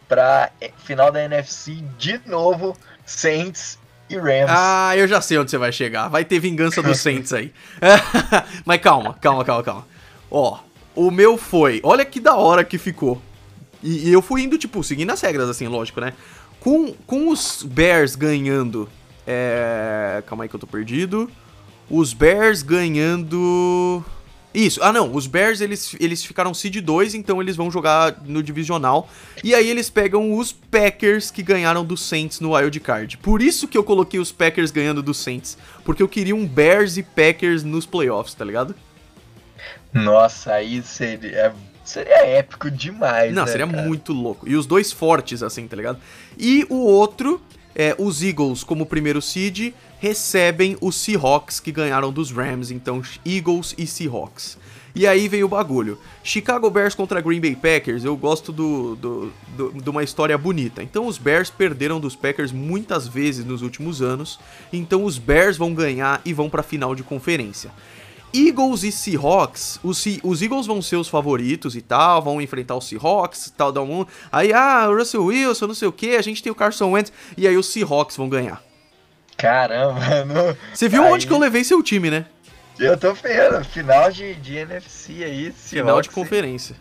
[0.08, 4.48] para final da NFC de novo Saints e Rams.
[4.48, 6.08] Ah, eu já sei onde você vai chegar.
[6.08, 7.52] Vai ter vingança dos Saints aí.
[8.66, 9.86] Mas calma, calma, calma, calma.
[10.28, 10.58] Ó,
[10.96, 11.80] o meu foi.
[11.84, 13.22] Olha que da hora que ficou.
[13.82, 16.12] E, e eu fui indo, tipo, seguindo as regras, assim, lógico, né?
[16.60, 18.88] Com, com os Bears ganhando.
[19.26, 20.22] É.
[20.26, 21.30] Calma aí que eu tô perdido.
[21.88, 24.04] Os Bears ganhando.
[24.52, 28.42] Isso, ah não, os Bears eles, eles ficaram seed 2, então eles vão jogar no
[28.42, 29.08] divisional.
[29.44, 33.16] E aí eles pegam os Packers que ganharam do Saints no Wild Card.
[33.18, 36.96] Por isso que eu coloquei os Packers ganhando do Saints, porque eu queria um Bears
[36.96, 38.74] e Packers nos playoffs, tá ligado?
[39.92, 41.54] Nossa, aí seria,
[41.90, 43.82] seria épico demais, Não, né, seria cara?
[43.82, 44.48] muito louco.
[44.48, 45.98] E os dois fortes, assim, tá ligado?
[46.38, 47.40] E o outro,
[47.74, 53.74] é, os Eagles como primeiro seed recebem os Seahawks que ganharam dos Rams, então Eagles
[53.76, 54.56] e Seahawks.
[54.94, 55.98] E aí vem o bagulho.
[56.22, 60.82] Chicago Bears contra Green Bay Packers, eu gosto do, do, do, de uma história bonita.
[60.82, 64.40] Então os Bears perderam dos Packers muitas vezes nos últimos anos,
[64.72, 67.70] então os Bears vão ganhar e vão para a final de conferência.
[68.32, 72.88] Eagles e Seahawks, os, os, Eagles vão ser os favoritos e tal, vão enfrentar os
[72.88, 74.06] Seahawks tal, da um.
[74.30, 77.12] Aí, ah, o Russell Wilson, não sei o que, a gente tem o Carson Wentz,
[77.36, 78.62] e aí os Seahawks vão ganhar.
[79.36, 80.56] Caramba, não...
[80.72, 81.12] Você viu aí...
[81.12, 82.26] onde que eu levei seu time, né?
[82.78, 85.52] Eu tô vendo, final de, de NFC aí.
[85.52, 86.76] Final de conferência.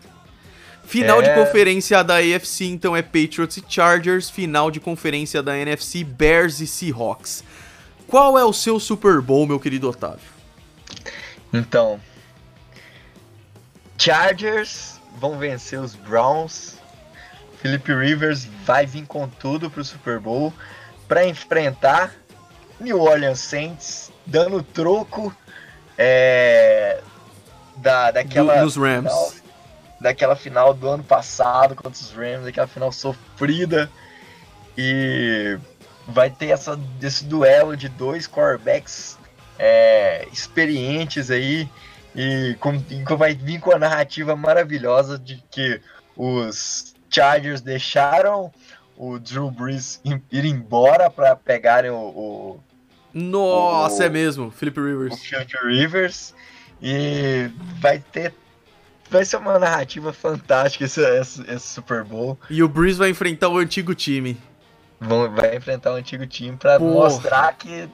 [0.84, 1.28] Final é...
[1.28, 4.30] de conferência da AFC, então é Patriots e Chargers.
[4.30, 7.44] Final de conferência da NFC, Bears e Seahawks.
[8.06, 10.29] Qual é o seu Super Bowl, meu querido Otávio?
[11.52, 12.00] Então,
[13.98, 16.78] Chargers vão vencer os Browns.
[17.60, 20.52] Philip Rivers vai vir com tudo pro Super Bowl
[21.06, 22.14] para enfrentar
[22.78, 25.34] New Orleans Saints dando troco
[25.98, 27.02] é,
[27.76, 28.54] da, daquela.
[28.54, 28.74] Rams.
[28.74, 29.32] Final,
[30.00, 33.90] daquela final do ano passado contra os Rams, aquela final sofrida.
[34.78, 35.58] E
[36.08, 39.18] vai ter essa, esse duelo de dois quarterbacks
[39.60, 41.68] é, experientes aí.
[42.16, 45.80] E, com, e vai vir com a narrativa maravilhosa de que
[46.16, 48.50] os Chargers deixaram
[48.96, 52.60] o Drew Brees ir embora para pegarem o, o
[53.14, 55.14] Nossa, o, é mesmo, Philip Rivers.
[55.14, 56.34] O Philip Rivers
[56.82, 58.34] e vai ter
[59.08, 62.38] vai ser uma narrativa fantástica esse, esse, esse, Super Bowl.
[62.48, 64.36] E o Breeze vai enfrentar o antigo time.
[65.00, 67.88] Vão, vai enfrentar o antigo time para mostrar que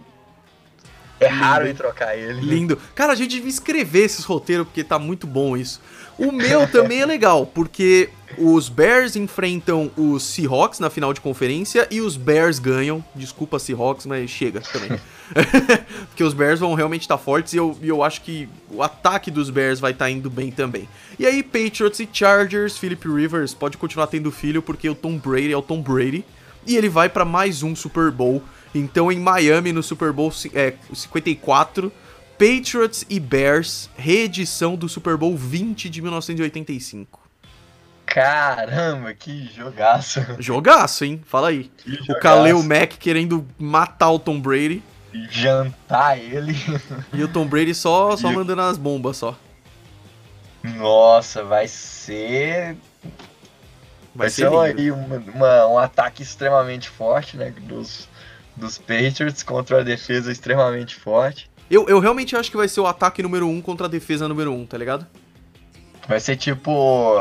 [1.19, 1.75] é raro Lindo.
[1.75, 2.41] em trocar ele.
[2.41, 2.79] Lindo.
[2.95, 5.81] Cara, a gente devia escrever esses roteiros porque tá muito bom isso.
[6.19, 11.87] O meu também é legal, porque os Bears enfrentam os Seahawks na final de conferência
[11.91, 13.05] e os Bears ganham.
[13.15, 14.99] Desculpa, Seahawks, mas chega também.
[16.09, 19.31] porque os Bears vão realmente estar tá fortes e eu, eu acho que o ataque
[19.31, 20.89] dos Bears vai estar tá indo bem também.
[21.19, 25.53] E aí, Patriots e Chargers, Philip Rivers pode continuar tendo filho porque o Tom Brady
[25.53, 26.25] é o Tom Brady.
[26.67, 28.43] E ele vai para mais um Super Bowl.
[28.79, 31.93] Então, em Miami, no Super Bowl é, 54,
[32.33, 37.27] Patriots e Bears, reedição do Super Bowl 20 de 1985.
[38.05, 40.21] Caramba, que jogaço.
[40.39, 41.21] Jogaço, hein?
[41.27, 41.71] Fala aí.
[42.09, 44.83] O Kaleo Mack querendo matar o Tom Brady.
[45.31, 46.55] Jantar ele.
[47.13, 49.37] E o Tom Brady só, só mandando as bombas só.
[50.63, 52.77] Nossa, vai ser.
[54.15, 57.53] Vai, vai ser, ser uma, uma, um ataque extremamente forte, né?
[57.63, 58.09] Dos,
[58.57, 61.51] dos Patriots contra a defesa extremamente forte.
[61.71, 64.29] Eu, eu realmente acho que vai ser o ataque número 1 um contra a defesa
[64.29, 65.07] número 1, um, tá ligado?
[66.09, 67.17] Vai ser tipo.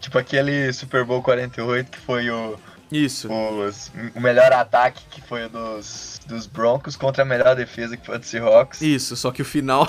[0.00, 2.58] Tipo aquele Super Bowl 48 que foi o.
[2.90, 3.28] Isso.
[3.32, 8.04] Os, o melhor ataque que foi o dos, dos Broncos contra a melhor defesa que
[8.04, 8.82] foi o do Seahawks.
[8.82, 9.88] Isso, só que o final.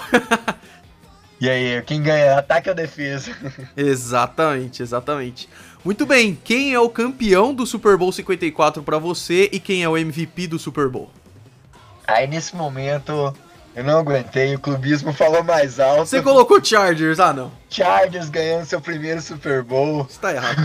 [1.40, 2.38] e aí, quem ganha?
[2.38, 3.36] Ataque ou defesa?
[3.76, 5.50] exatamente, exatamente.
[5.84, 9.90] Muito bem, quem é o campeão do Super Bowl 54 para você e quem é
[9.90, 11.12] o MVP do Super Bowl?
[12.08, 13.36] Aí nesse momento
[13.76, 16.06] eu não aguentei, o clubismo falou mais alto.
[16.06, 17.52] Você colocou Chargers, ah não.
[17.70, 20.06] Chargers ganhando seu primeiro Super Bowl.
[20.08, 20.62] Está errado.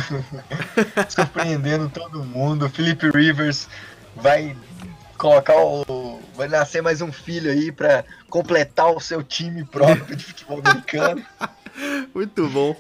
[1.08, 2.68] Surpreendendo todo mundo.
[2.68, 3.66] Felipe Rivers
[4.14, 4.54] vai
[5.16, 6.20] colocar o.
[6.36, 11.24] Vai nascer mais um filho aí para completar o seu time próprio de futebol americano.
[12.14, 12.76] Muito bom.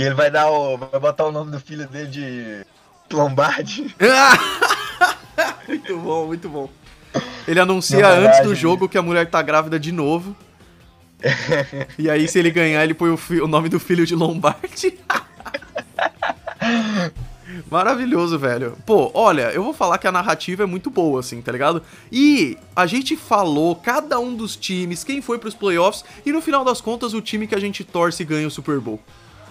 [0.00, 0.78] E ele vai dar o.
[0.78, 2.64] Vai botar o nome do filho dele de
[3.12, 3.94] Lombardi.
[5.68, 6.70] muito bom, muito bom.
[7.46, 10.34] Ele anuncia antes do jogo que a mulher tá grávida de novo.
[11.98, 14.98] e aí, se ele ganhar, ele põe o, o nome do filho de Lombardi.
[17.70, 18.78] Maravilhoso, velho.
[18.86, 21.82] Pô, olha, eu vou falar que a narrativa é muito boa, assim, tá ligado?
[22.10, 26.64] E a gente falou cada um dos times, quem foi pros playoffs, e no final
[26.64, 28.98] das contas, o time que a gente torce ganha o Super Bowl.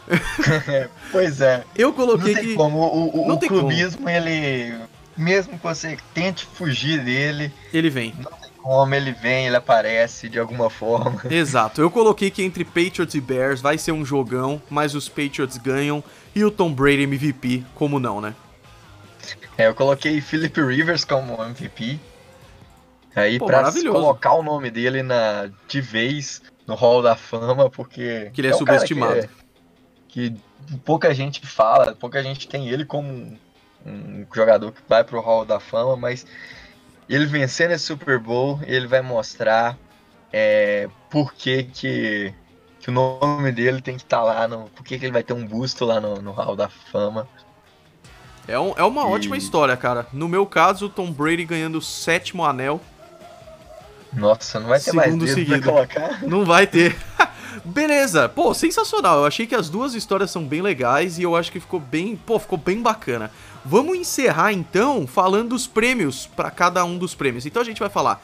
[1.12, 1.64] pois é.
[1.76, 2.55] Eu coloquei não tem que.
[2.55, 2.80] Como.
[2.80, 4.10] O, o, o clubismo, como.
[4.10, 4.76] ele
[5.20, 8.16] mesmo que você tente fugir dele, ele vem.
[8.18, 11.22] Não tem como, ele vem, ele aparece de alguma forma.
[11.30, 11.82] Exato.
[11.82, 16.03] Eu coloquei que entre Patriots e Bears vai ser um jogão, mas os Patriots ganham
[16.34, 18.34] e o Tom Brady MVP, como não, né?
[19.57, 21.99] É, eu coloquei Philip Rivers como MVP.
[23.16, 28.30] Aí Pô, pra colocar o nome dele na de vez no Hall da Fama, porque
[28.34, 29.28] que ele é, é subestimado.
[30.10, 30.36] Que,
[30.84, 33.38] pouca gente fala, pouca gente tem ele como
[33.86, 36.26] um jogador que vai pro Hall da Fama, mas
[37.07, 39.78] ele vencendo esse Super Bowl, ele vai mostrar
[40.32, 42.34] é, por que, que,
[42.80, 45.24] que, o nome dele tem que estar tá lá, no, por que, que ele vai
[45.24, 47.28] ter um busto lá no, no Hall da Fama.
[48.47, 49.05] É, um, é uma e...
[49.05, 50.07] ótima história, cara.
[50.12, 52.82] No meu caso, o Tom Brady ganhando o sétimo anel.
[54.12, 55.62] Nossa, não vai ter Segundo mais seguido.
[55.62, 56.24] pra colocar?
[56.24, 56.97] Não vai ter.
[57.63, 59.19] Beleza, pô, sensacional.
[59.19, 62.15] Eu achei que as duas histórias são bem legais e eu acho que ficou bem,
[62.15, 63.31] pô, ficou bem bacana.
[63.63, 67.45] Vamos encerrar então falando dos prêmios para cada um dos prêmios.
[67.45, 68.21] Então a gente vai falar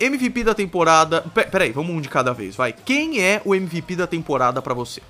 [0.00, 1.24] MVP da temporada.
[1.50, 2.72] Peraí, vamos um de cada vez, vai.
[2.72, 5.02] Quem é o MVP da temporada para você?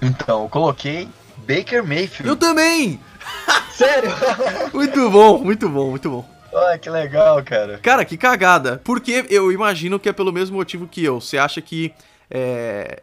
[0.00, 1.08] Então, eu coloquei
[1.46, 2.28] Baker Mayfield.
[2.28, 2.98] Eu também!
[3.72, 4.10] Sério?
[4.74, 6.28] muito bom, muito bom, muito bom.
[6.54, 7.78] Ah, que legal, cara.
[7.78, 8.80] Cara, que cagada.
[8.84, 11.20] Porque eu imagino que é pelo mesmo motivo que eu.
[11.20, 11.94] Você acha que
[12.32, 13.02] é,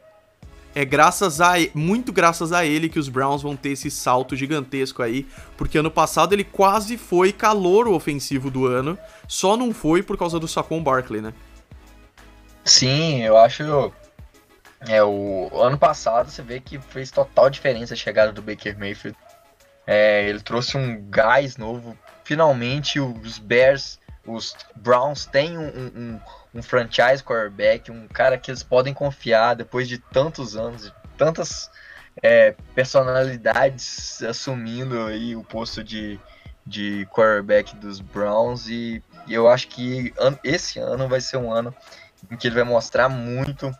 [0.74, 5.04] é graças a muito graças a ele que os Browns vão ter esse salto gigantesco
[5.04, 10.18] aí, porque ano passado ele quase foi calor ofensivo do ano, só não foi por
[10.18, 11.34] causa do Saquon Barkley, né?
[12.66, 13.94] Sim, eu acho
[14.88, 19.18] é o ano passado você vê que fez total diferença a chegada do Baker Mayfield.
[19.86, 21.98] É, ele trouxe um gás novo.
[22.24, 26.20] Finalmente os Bears, os Browns têm um, um
[26.54, 31.70] um franchise quarterback, um cara que eles podem confiar depois de tantos anos, de tantas
[32.22, 36.20] é, personalidades assumindo aí o posto de,
[36.66, 41.74] de quarterback dos Browns e, e eu acho que esse ano vai ser um ano
[42.30, 43.72] em que ele vai mostrar muito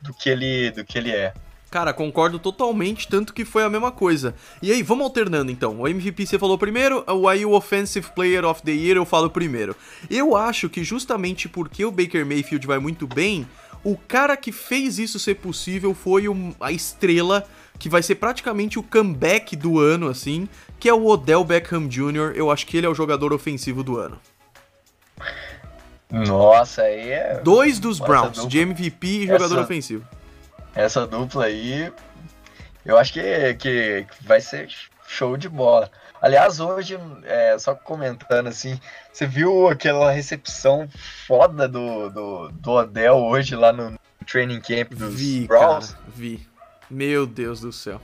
[0.00, 1.32] do que ele, do que ele é.
[1.76, 4.34] Cara, concordo totalmente, tanto que foi a mesma coisa.
[4.62, 5.82] E aí, vamos alternando então.
[5.82, 9.76] O MVP você falou primeiro, aí o Offensive Player of the Year eu falo primeiro.
[10.08, 13.46] Eu acho que justamente porque o Baker Mayfield vai muito bem,
[13.84, 16.24] o cara que fez isso ser possível foi
[16.58, 17.46] a estrela
[17.78, 20.48] que vai ser praticamente o comeback do ano, assim,
[20.80, 22.32] que é o Odell Beckham Jr.
[22.34, 24.18] Eu acho que ele é o jogador ofensivo do ano.
[26.10, 27.40] Nossa, aí é.
[27.44, 28.48] Dois dos Browns, dupla...
[28.48, 30.15] de MVP e jogador essa, ofensivo.
[30.76, 31.90] Essa dupla aí,
[32.84, 34.68] eu acho que, que vai ser
[35.08, 35.90] show de bola.
[36.20, 38.78] Aliás, hoje, é, só comentando assim,
[39.10, 40.86] você viu aquela recepção
[41.26, 45.92] foda do, do, do Odell hoje lá no training camp dos vi, Browns?
[45.92, 46.46] Cara, vi.
[46.90, 48.00] Meu Deus do céu.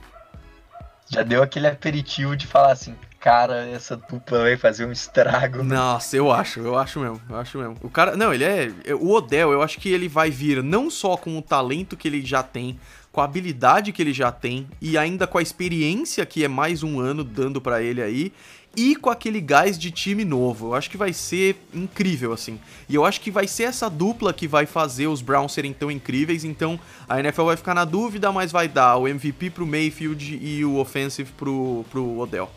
[1.09, 5.63] Já deu aquele aperitivo de falar assim, cara, essa dupla vai fazer um estrago.
[5.63, 7.77] Nossa, eu acho, eu acho mesmo, eu acho mesmo.
[7.81, 11.15] O cara, não, ele é, o Odell, eu acho que ele vai vir não só
[11.15, 12.77] com o talento que ele já tem,
[13.13, 16.83] com a habilidade que ele já tem e ainda com a experiência que é mais
[16.83, 18.33] um ano dando para ele aí
[18.75, 20.69] e com aquele gás de time novo.
[20.69, 22.59] Eu acho que vai ser incrível, assim.
[22.89, 25.89] E eu acho que vai ser essa dupla que vai fazer os Browns serem tão
[25.89, 26.43] incríveis.
[26.43, 30.65] Então a NFL vai ficar na dúvida, mas vai dar o MVP pro Mayfield e
[30.65, 32.51] o Offensive pro, pro Odell.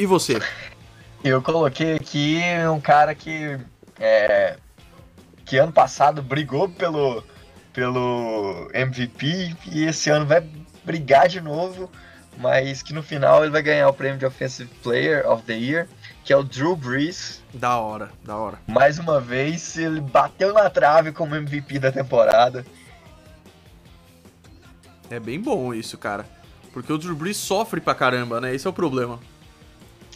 [0.00, 0.40] E você?
[1.22, 2.40] Eu coloquei aqui
[2.74, 3.58] um cara que.
[3.98, 4.56] É,
[5.44, 7.22] que ano passado brigou pelo,
[7.70, 10.42] pelo MVP e esse ano vai
[10.86, 11.90] brigar de novo,
[12.38, 15.86] mas que no final ele vai ganhar o prêmio de Offensive Player of the Year,
[16.24, 17.42] que é o Drew Brees.
[17.52, 18.58] Da hora, da hora.
[18.66, 22.64] Mais uma vez, ele bateu na trave como MVP da temporada.
[25.10, 26.24] É bem bom isso, cara.
[26.72, 28.54] Porque o Drew Brees sofre pra caramba, né?
[28.54, 29.20] Esse é o problema.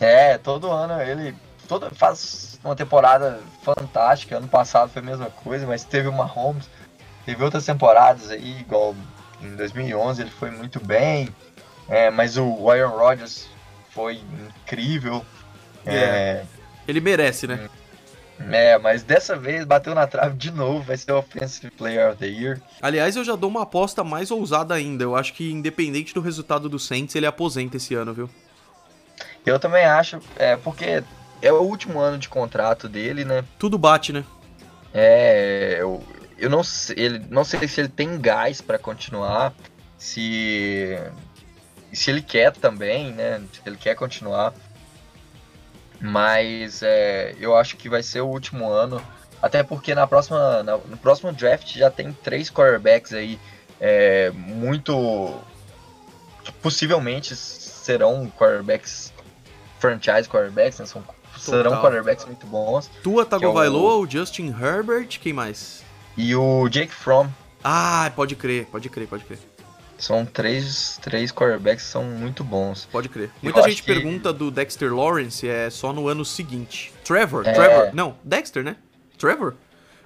[0.01, 1.35] É, todo ano ele
[1.69, 4.37] todo, faz uma temporada fantástica.
[4.37, 6.69] Ano passado foi a mesma coisa, mas teve uma Holmes
[7.25, 8.95] Teve outras temporadas aí, igual
[9.41, 11.29] em 2011 ele foi muito bem,
[11.89, 13.49] é, mas o Aaron Rodgers
[13.91, 14.21] foi
[14.61, 15.25] incrível.
[15.87, 16.17] Yeah.
[16.17, 16.45] É,
[16.87, 17.69] ele merece, né?
[18.51, 22.19] É, mas dessa vez bateu na trave de novo, vai ser o Offensive Player of
[22.19, 22.61] the Year.
[22.83, 25.05] Aliás, eu já dou uma aposta mais ousada ainda.
[25.05, 28.29] Eu acho que, independente do resultado do Saints, ele aposenta esse ano, viu?
[29.45, 31.03] Eu também acho, é, porque
[31.43, 33.45] é o último ano de contrato dele, né?
[33.59, 34.25] Tudo bate, né?
[34.93, 36.03] É, eu,
[36.39, 39.53] eu não sei, ele, não sei se ele tem gás para continuar,
[39.99, 40.99] se
[41.93, 43.43] se ele quer também, né?
[43.53, 44.53] Se ele quer continuar.
[46.01, 49.01] Mas é, eu acho que vai ser o último ano.
[49.41, 53.39] Até porque na próxima, na, no próximo draft já tem três quarterbacks aí
[53.81, 55.41] é, muito.
[56.61, 59.14] Possivelmente serão quarterbacks
[59.85, 60.87] franchise quarterbacks, né?
[60.87, 61.05] São,
[61.37, 62.91] serão quarterbacks muito bons.
[63.03, 64.01] Tua Tagovailoa, é o...
[64.01, 65.85] o Justin Herbert, quem mais?
[66.17, 67.29] e o Jake Fromm.
[67.63, 69.39] Ah, pode crer, pode crer, pode crer.
[69.97, 72.87] São três, três quarterbacks que são muito bons.
[72.91, 73.31] Pode crer.
[73.43, 74.39] Muita Eu gente pergunta que...
[74.39, 76.93] do Dexter Lawrence é só no ano seguinte.
[77.05, 77.47] Trevor?
[77.47, 77.53] É...
[77.53, 77.95] Trevor?
[77.95, 78.77] Não, Dexter, né?
[79.17, 79.55] Trevor?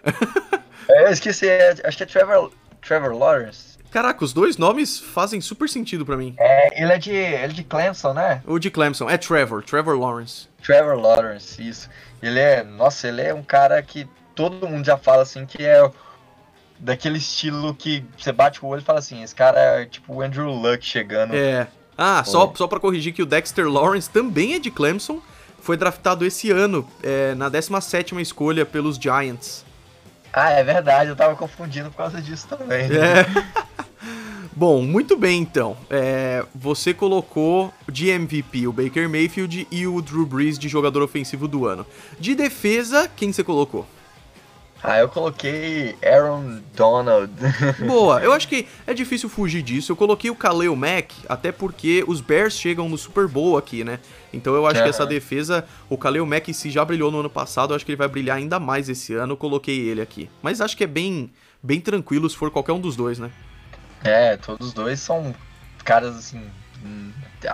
[0.89, 3.78] é, eu esqueci, é, acho que é Trevor, Trevor Lawrence.
[3.91, 6.35] Caraca, os dois nomes fazem super sentido para mim.
[6.39, 8.43] É, ele é de, ele é de Clemson, né?
[8.47, 10.47] O de Clemson, é Trevor, Trevor Lawrence.
[10.63, 11.89] Trevor Lawrence, isso.
[12.23, 15.91] Ele é, nossa, ele é um cara que todo mundo já fala assim que é
[16.79, 20.23] daquele estilo que você bate o olho e fala assim, esse cara é tipo o
[20.23, 21.35] Andrew Luck chegando.
[21.35, 21.67] É.
[21.97, 25.21] Ah, só, só para corrigir que o Dexter Lawrence também é de Clemson,
[25.61, 29.65] foi draftado esse ano, é, na 17ª escolha pelos Giants.
[30.33, 32.87] Ah, é verdade, eu tava confundindo por causa disso também.
[32.87, 33.27] É.
[34.59, 35.77] Bom, muito bem então.
[35.89, 41.47] É, você colocou de MVP o Baker Mayfield e o Drew Brees de jogador ofensivo
[41.47, 41.87] do ano.
[42.19, 43.87] De defesa, quem você colocou?
[44.83, 47.33] Ah, eu coloquei Aaron Donald.
[47.85, 49.91] Boa, eu acho que é difícil fugir disso.
[49.91, 53.99] Eu coloquei o Kaleo Mack, até porque os Bears chegam no Super Bowl aqui, né?
[54.33, 54.85] Então eu acho uhum.
[54.85, 57.91] que essa defesa, o Kaleo Mack, se já brilhou no ano passado, eu acho que
[57.91, 59.33] ele vai brilhar ainda mais esse ano.
[59.33, 60.31] Eu coloquei ele aqui.
[60.41, 63.31] Mas acho que é bem, bem tranquilo se for qualquer um dos dois, né?
[64.05, 65.35] É, todos os dois são
[65.85, 66.41] caras assim,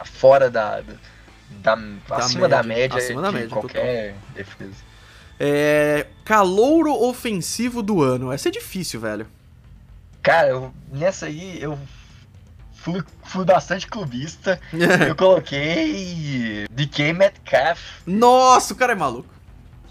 [0.05, 0.83] fora da.
[1.62, 4.35] da, da acima média, da média acima da média, qualquer total.
[4.35, 4.93] defesa.
[5.47, 8.32] É, calouro ofensivo do ano.
[8.32, 9.26] Essa é difícil, velho.
[10.22, 11.78] Cara, eu, nessa aí eu
[12.72, 14.59] fui, fui bastante clubista.
[15.07, 17.78] eu coloquei DK Metcalf.
[18.07, 19.28] Nossa, o cara é maluco.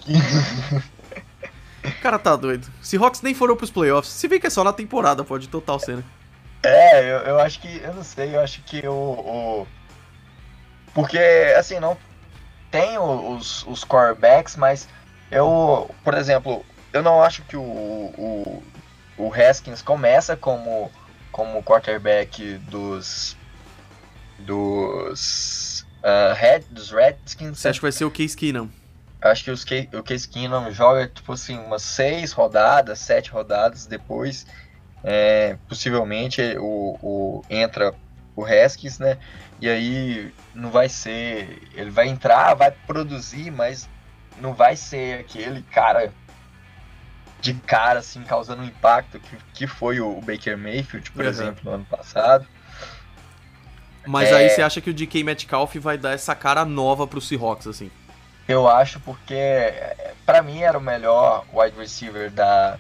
[1.86, 2.68] o cara tá doido.
[2.82, 5.80] Se Hawks nem foram pros playoffs, se vê que é só na temporada, pode total
[5.80, 6.04] ser, né?
[6.64, 7.78] É, eu, eu acho que.
[7.78, 8.92] Eu não sei, eu acho que o.
[8.92, 9.68] o...
[10.96, 11.20] Porque,
[11.56, 11.96] assim, não
[12.72, 14.90] tem os, os quarterbacks, mas
[15.32, 18.64] eu, por exemplo, eu não acho que o, o,
[19.18, 20.92] o Haskins começa como
[21.32, 23.36] como quarterback dos
[24.38, 27.58] dos uh, Red, dos Redskins.
[27.58, 28.70] Você acha que vai ser o Case Keenum?
[29.22, 33.86] Acho que os Case, o Case Keenum joga tipo assim umas seis rodadas, sete rodadas
[33.86, 34.46] depois,
[35.04, 37.94] é, possivelmente o, o entra
[38.36, 39.18] o Haskins, né?
[39.62, 43.90] E aí não vai ser, ele vai entrar, vai produzir, mas
[44.40, 46.12] não vai ser aquele cara
[47.40, 51.30] de cara assim causando um impacto que, que foi o Baker Mayfield, por uhum.
[51.30, 52.48] exemplo, no ano passado.
[54.06, 54.36] Mas é...
[54.36, 57.92] aí você acha que o DK Metcalf vai dar essa cara nova pro Seahawks, assim?
[58.48, 59.74] Eu acho porque,
[60.26, 62.78] para mim, era o melhor wide receiver da,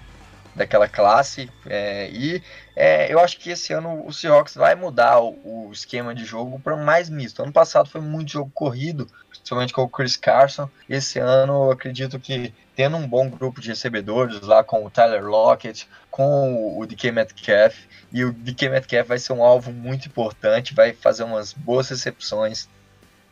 [0.55, 1.49] daquela classe.
[1.65, 2.43] É, e
[2.75, 6.59] é, eu acho que esse ano o Seahawks vai mudar o, o esquema de jogo
[6.59, 7.41] para mais misto.
[7.41, 9.07] Ano passado foi muito jogo corrido,
[9.43, 10.69] principalmente com o Chris Carson.
[10.89, 15.87] Esse ano acredito que tendo um bom grupo de recebedores lá com o Tyler Lockett,
[16.09, 17.75] com o DK Metcalf,
[18.11, 22.67] e o DK Metcalf vai ser um alvo muito importante, vai fazer umas boas recepções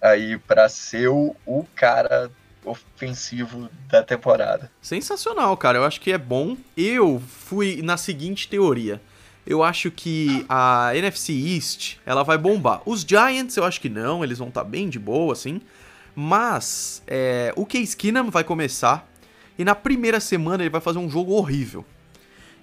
[0.01, 2.29] aí para ser o, o cara
[2.65, 4.69] ofensivo da temporada.
[4.81, 5.79] Sensacional, cara.
[5.79, 6.57] Eu acho que é bom.
[6.75, 9.01] Eu fui na seguinte teoria.
[9.45, 12.81] Eu acho que a NFC East, ela vai bombar.
[12.85, 15.59] Os Giants, eu acho que não, eles vão estar tá bem de boa, assim.
[16.15, 19.09] Mas é, o Case Keenum vai começar
[19.57, 21.85] e na primeira semana ele vai fazer um jogo horrível.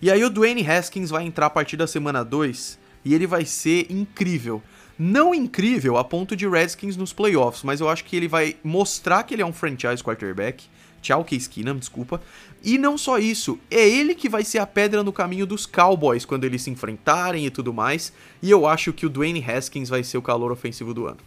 [0.01, 3.45] E aí o Dwayne Haskins vai entrar a partir da semana 2 e ele vai
[3.45, 4.63] ser incrível.
[4.99, 9.23] Não incrível a ponto de Redskins nos playoffs, mas eu acho que ele vai mostrar
[9.23, 10.65] que ele é um franchise quarterback.
[11.01, 12.21] Tchau, Case Keenum, desculpa.
[12.63, 16.25] E não só isso, é ele que vai ser a pedra no caminho dos Cowboys
[16.25, 18.13] quando eles se enfrentarem e tudo mais.
[18.43, 21.19] E eu acho que o Dwayne Haskins vai ser o calor ofensivo do ano.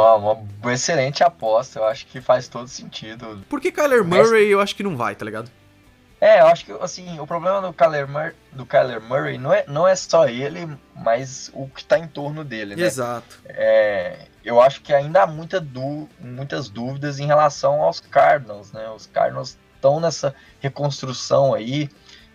[0.00, 0.32] Uma,
[0.62, 3.44] uma excelente aposta, eu acho que faz todo sentido.
[3.48, 5.50] Porque Kyler Murray eu acho que não vai, tá ligado?
[6.20, 9.64] É, eu acho que assim, o problema do Kyler, Mur do Kyler Murray não é,
[9.68, 10.66] não é só ele,
[10.96, 12.82] mas o que tá em torno dele, né?
[12.82, 13.40] Exato.
[13.46, 15.64] É, eu acho que ainda há muita
[16.18, 18.88] muitas dúvidas em relação aos Cardinals, né?
[18.88, 21.90] Os Cardinals estão nessa reconstrução aí,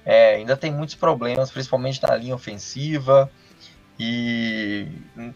[0.06, 3.30] é, ainda tem muitos problemas, principalmente na linha ofensiva.
[4.00, 4.88] E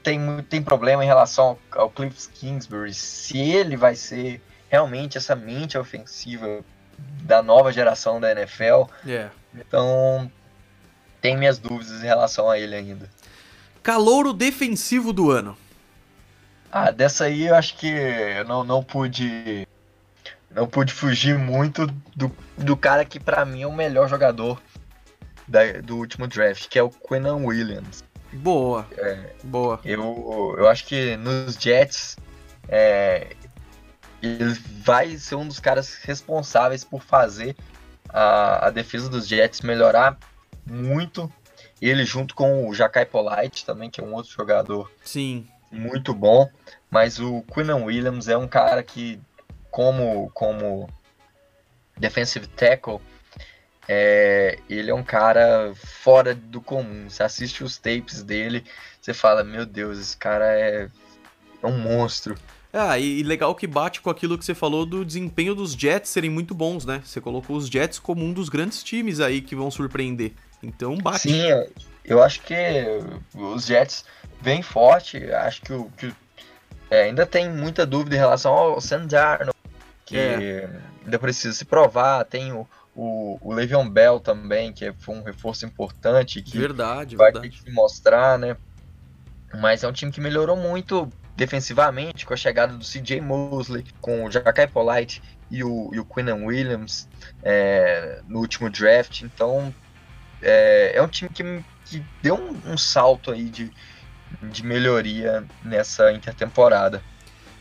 [0.02, 5.36] tem, tem problema em relação ao, ao Cliff Kingsbury, se ele vai ser realmente essa
[5.36, 6.64] mente ofensiva
[7.24, 8.84] da nova geração da NFL.
[9.06, 9.34] Yeah.
[9.54, 10.32] Então,
[11.22, 13.10] tem minhas dúvidas em relação a ele ainda.
[13.82, 15.58] Calouro defensivo do ano.
[16.72, 19.68] Ah, dessa aí eu acho que eu não, não pude
[20.50, 21.86] não pude fugir muito
[22.16, 24.62] do, do cara que para mim é o melhor jogador
[25.48, 28.04] da, do último draft, que é o Quinnan Williams.
[28.34, 28.88] Boa.
[28.98, 29.80] É, boa.
[29.86, 32.18] Eu, eu acho que nos Jets
[32.68, 33.36] é,
[34.22, 34.54] ele
[34.84, 37.56] vai ser um dos caras responsáveis por fazer
[38.10, 40.18] a, a defesa dos Jets melhorar
[40.66, 41.32] muito.
[41.82, 45.48] Ele junto com o Jacai Polite também, que é um outro jogador Sim.
[45.70, 46.50] muito bom.
[46.90, 49.20] Mas o Quinnan Williams é um cara que,
[49.70, 50.88] como, como
[51.98, 53.02] defensive tackle,
[53.88, 57.10] é, ele é um cara fora do comum.
[57.10, 58.64] Você assiste os tapes dele,
[59.02, 60.90] você fala, meu Deus, esse cara é,
[61.62, 62.36] é um monstro.
[62.72, 66.30] Ah, e legal que bate com aquilo que você falou do desempenho dos Jets serem
[66.30, 67.04] muito bons, né?
[67.06, 70.32] Você colocou os Jets como um dos grandes times aí que vão surpreender.
[70.62, 71.30] Então bate.
[71.30, 71.44] Sim,
[72.04, 72.56] eu acho que
[73.36, 74.04] os Jets
[74.42, 75.24] vêm forte.
[75.32, 76.12] Acho que, o, que
[76.90, 79.54] é, ainda tem muita dúvida em relação ao Sam Darnold,
[80.04, 80.68] que é.
[81.06, 82.26] ainda precisa se provar.
[82.26, 87.32] Tem o, o, o Le'Veon Bell também, que foi um reforço importante, que verdade, vai
[87.32, 87.58] verdade.
[87.58, 88.56] ter que mostrar, né?
[89.56, 94.26] Mas é um time que melhorou muito defensivamente com a chegada do CJ Mosley, com
[94.26, 97.08] o Jackai Polite e o, e o Quinnan Williams
[97.42, 99.22] é, no último draft.
[99.22, 99.74] Então
[100.42, 101.44] é, é um time que,
[101.86, 103.72] que deu um, um salto aí de,
[104.44, 107.02] de melhoria nessa intertemporada.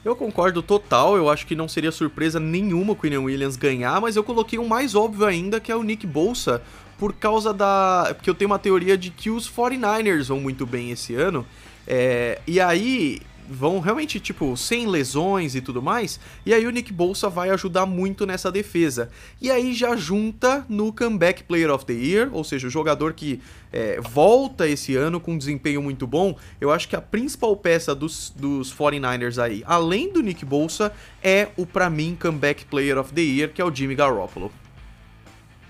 [0.05, 4.17] Eu concordo total, eu acho que não seria surpresa nenhuma o Queen Williams ganhar, mas
[4.17, 6.61] eu coloquei um mais óbvio ainda, que é o Nick Bolsa,
[6.99, 8.13] por causa da.
[8.15, 11.47] Porque eu tenho uma teoria de que os 49ers vão muito bem esse ano.
[11.87, 12.41] É...
[12.47, 13.21] E aí,
[13.53, 17.87] vão realmente, tipo, sem lesões e tudo mais, e aí o Nick Bolsa vai ajudar
[17.87, 19.11] muito nessa defesa.
[19.41, 23.41] E aí já junta no Comeback Player of the Year, ou seja, o jogador que
[23.73, 27.95] é, volta esse ano com um desempenho muito bom, eu acho que a principal peça
[27.95, 30.93] dos, dos 49ers aí, além do Nick Bolsa,
[31.23, 34.53] é o, para mim, Comeback Player of the Year, que é o Jimmy Garoppolo.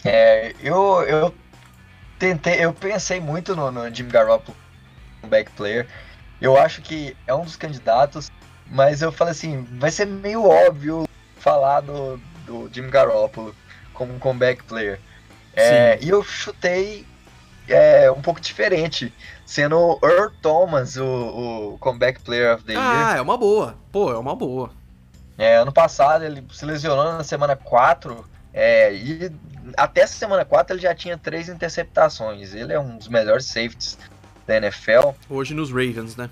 [0.05, 1.35] É, eu, eu
[2.19, 4.57] tentei, eu pensei muito no, no Jimmy Garoppolo,
[5.21, 5.87] comeback player,
[6.43, 8.31] eu acho que é um dos candidatos,
[8.67, 13.55] mas eu falei assim, vai ser meio óbvio falar do, do Jimmy Garoppolo
[13.95, 14.99] como um comeback player.
[15.55, 17.07] É, e eu chutei
[17.69, 19.13] é, um pouco diferente,
[19.45, 21.05] sendo o Earl Thomas o,
[21.75, 22.85] o Comeback Player of the Year.
[22.85, 23.77] Ah, é uma boa.
[23.91, 24.71] Pô, é uma boa.
[25.39, 29.33] É, ano passado ele se lesionou na semana 4 é, e
[29.77, 32.55] até essa semana 4 ele já tinha três interceptações.
[32.55, 33.99] Ele é um dos melhores safeties
[34.53, 35.11] da NFL.
[35.31, 36.29] Hoje nos Ravens, né?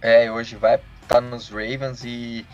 [0.00, 2.44] É, hoje vai estar tá nos Ravens e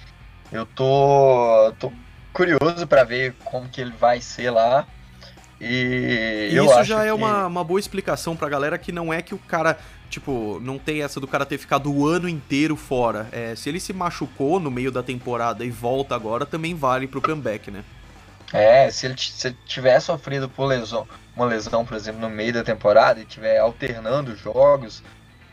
[0.53, 1.93] eu tô, tô
[2.33, 4.87] curioso para ver como que ele vai ser lá.
[5.61, 9.35] E, e isso já é uma, uma boa explicação pra galera que não é que
[9.35, 9.79] o cara,
[10.09, 13.29] tipo, não tem essa do cara ter ficado o ano inteiro fora.
[13.33, 17.23] É, se ele se machucou no meio da temporada e volta agora, também vale pro
[17.23, 17.83] comeback, né?
[18.53, 22.65] É, se ele, se tiver sofrido por lesão, uma lesão, por exemplo, no meio da
[22.65, 25.03] temporada e tiver alternando jogos,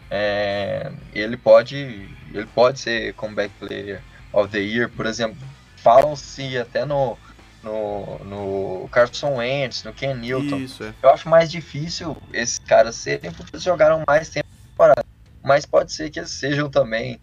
[0.09, 5.37] é, ele pode ele pode ser comeback player of the year, por exemplo.
[5.77, 7.17] Falam-se até no,
[7.61, 10.57] no, no Carson Wentz, no Ken Newton.
[10.57, 10.93] Isso, é.
[11.01, 15.05] Eu acho mais difícil esses caras serem porque eles jogaram mais tempo temporada.
[15.43, 17.19] Mas pode ser que eles sejam também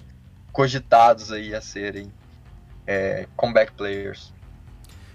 [0.52, 2.12] cogitados aí a serem
[2.86, 4.32] é, comeback players.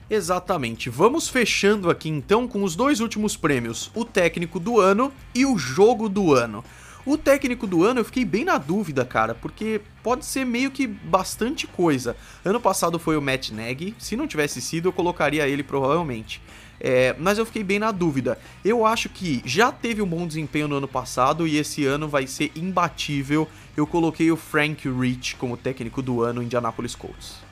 [0.09, 0.89] Exatamente.
[0.89, 5.57] Vamos fechando aqui então com os dois últimos prêmios: o técnico do ano e o
[5.57, 6.63] jogo do ano.
[7.05, 10.85] O técnico do ano eu fiquei bem na dúvida, cara, porque pode ser meio que
[10.85, 12.17] bastante coisa.
[12.43, 16.41] Ano passado foi o Matt Nagy, se não tivesse sido eu colocaria ele provavelmente.
[16.79, 18.37] É, mas eu fiquei bem na dúvida.
[18.63, 22.27] Eu acho que já teve um bom desempenho no ano passado e esse ano vai
[22.27, 23.47] ser imbatível.
[23.75, 27.46] Eu coloquei o Frank Rich como técnico do ano em Indianapolis Colts.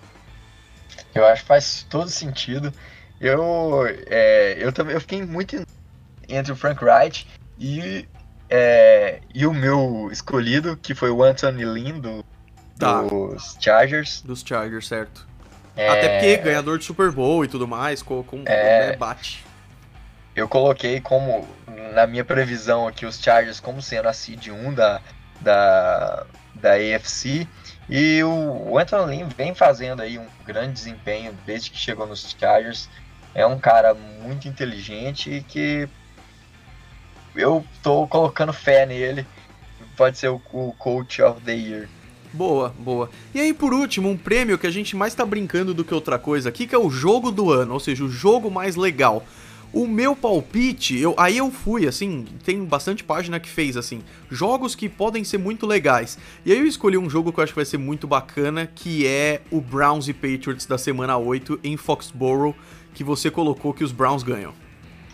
[1.16, 2.74] Eu acho que faz todo sentido.
[3.20, 5.66] Eu, é, eu também eu fiquei muito
[6.28, 7.26] entre o Frank Wright
[7.58, 8.06] e,
[8.50, 12.26] é, e o meu escolhido, que foi o Anthony Lynn do,
[12.78, 13.02] tá.
[13.02, 14.22] dos Chargers.
[14.22, 15.26] Dos Chargers, certo.
[15.78, 19.46] É, Até porque ganhador de Super Bowl e tudo mais, com, com é, né, bate.
[20.36, 21.48] Eu coloquei como,
[21.94, 25.02] na minha previsão aqui, os Chargers como sendo a seed 1 da,
[25.40, 27.48] da, da AFC.
[27.90, 32.90] E o Anthony Lynn vem fazendo aí um grande desempenho desde que chegou nos Chargers.
[33.34, 35.88] É um cara muito inteligente e que
[37.36, 39.26] eu tô colocando fé nele.
[39.96, 41.88] Pode ser o, Coach of the Year.
[42.34, 43.10] Boa, boa.
[43.34, 46.20] E aí, por último, um prêmio que a gente mais tá brincando do que outra
[46.20, 49.24] coisa aqui, que é o jogo do ano, ou seja, o jogo mais legal.
[49.76, 54.02] O meu palpite, eu, aí eu fui, assim, tem bastante página que fez, assim,
[54.32, 56.18] jogos que podem ser muito legais.
[56.46, 59.06] E aí eu escolhi um jogo que eu acho que vai ser muito bacana, que
[59.06, 62.56] é o Browns e Patriots da semana 8 em Foxborough,
[62.94, 64.54] que você colocou que os Browns ganham.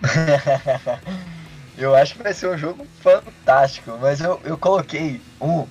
[1.76, 5.66] eu acho que vai ser um jogo fantástico, mas eu, eu coloquei um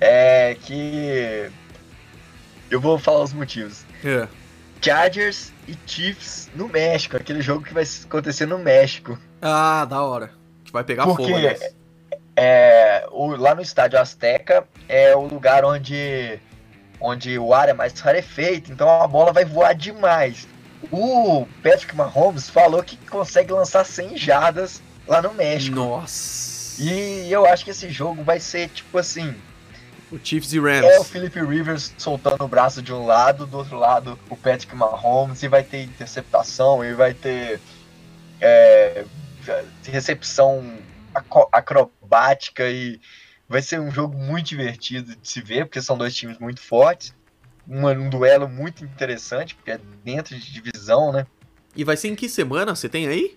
[0.00, 1.50] é que.
[2.70, 3.84] Eu vou falar os motivos.
[4.02, 4.26] É.
[4.80, 9.18] Chargers e Chiefs no México, aquele jogo que vai acontecer no México.
[9.40, 10.30] Ah, da hora.
[10.64, 11.74] Que vai pegar Porque, fogo, aliás.
[12.36, 16.38] É, o, lá no estádio Azteca é o lugar onde,
[17.00, 20.48] onde o ar é mais rarefeito, então a bola vai voar demais.
[20.90, 25.76] O Patrick Mahomes falou que consegue lançar 100 jardas lá no México.
[25.76, 26.82] Nossa!
[26.82, 29.34] E eu acho que esse jogo vai ser tipo assim:
[30.14, 30.84] o Chiefs e Rams.
[30.84, 34.74] É o Philip Rivers soltando o braço de um lado, do outro lado o Patrick
[34.74, 37.60] Mahomes, e vai ter interceptação, e vai ter
[38.40, 39.04] é,
[39.84, 40.78] recepção
[41.52, 43.00] acrobática, e
[43.48, 47.14] vai ser um jogo muito divertido de se ver, porque são dois times muito fortes.
[47.68, 51.26] Um, um duelo muito interessante, porque é dentro de divisão, né?
[51.74, 52.74] E vai ser em que semana?
[52.76, 53.36] Você tem aí?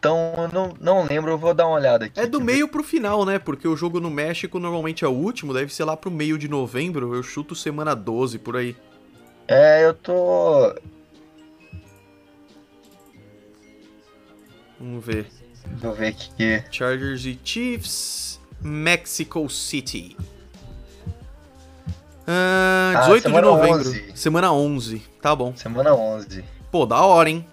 [0.00, 2.18] Então, eu não, não lembro, eu vou dar uma olhada aqui.
[2.18, 3.38] É do meio pro final, né?
[3.38, 6.48] Porque o jogo no México normalmente é o último, deve ser lá pro meio de
[6.48, 7.14] novembro.
[7.14, 8.74] Eu chuto semana 12 por aí.
[9.46, 10.74] É, eu tô.
[14.80, 15.26] Vamos ver.
[15.76, 16.64] Vou ver aqui.
[16.70, 20.16] Chargers e Chiefs, Mexico City.
[22.26, 23.90] Ah, 18 ah, de novembro.
[23.90, 24.12] 11.
[24.14, 25.02] Semana 11.
[25.20, 25.54] Tá bom.
[25.54, 26.42] Semana 11.
[26.72, 27.44] Pô, da hora, hein?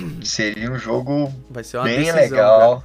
[0.22, 2.84] Seria um jogo bem decisão, legal.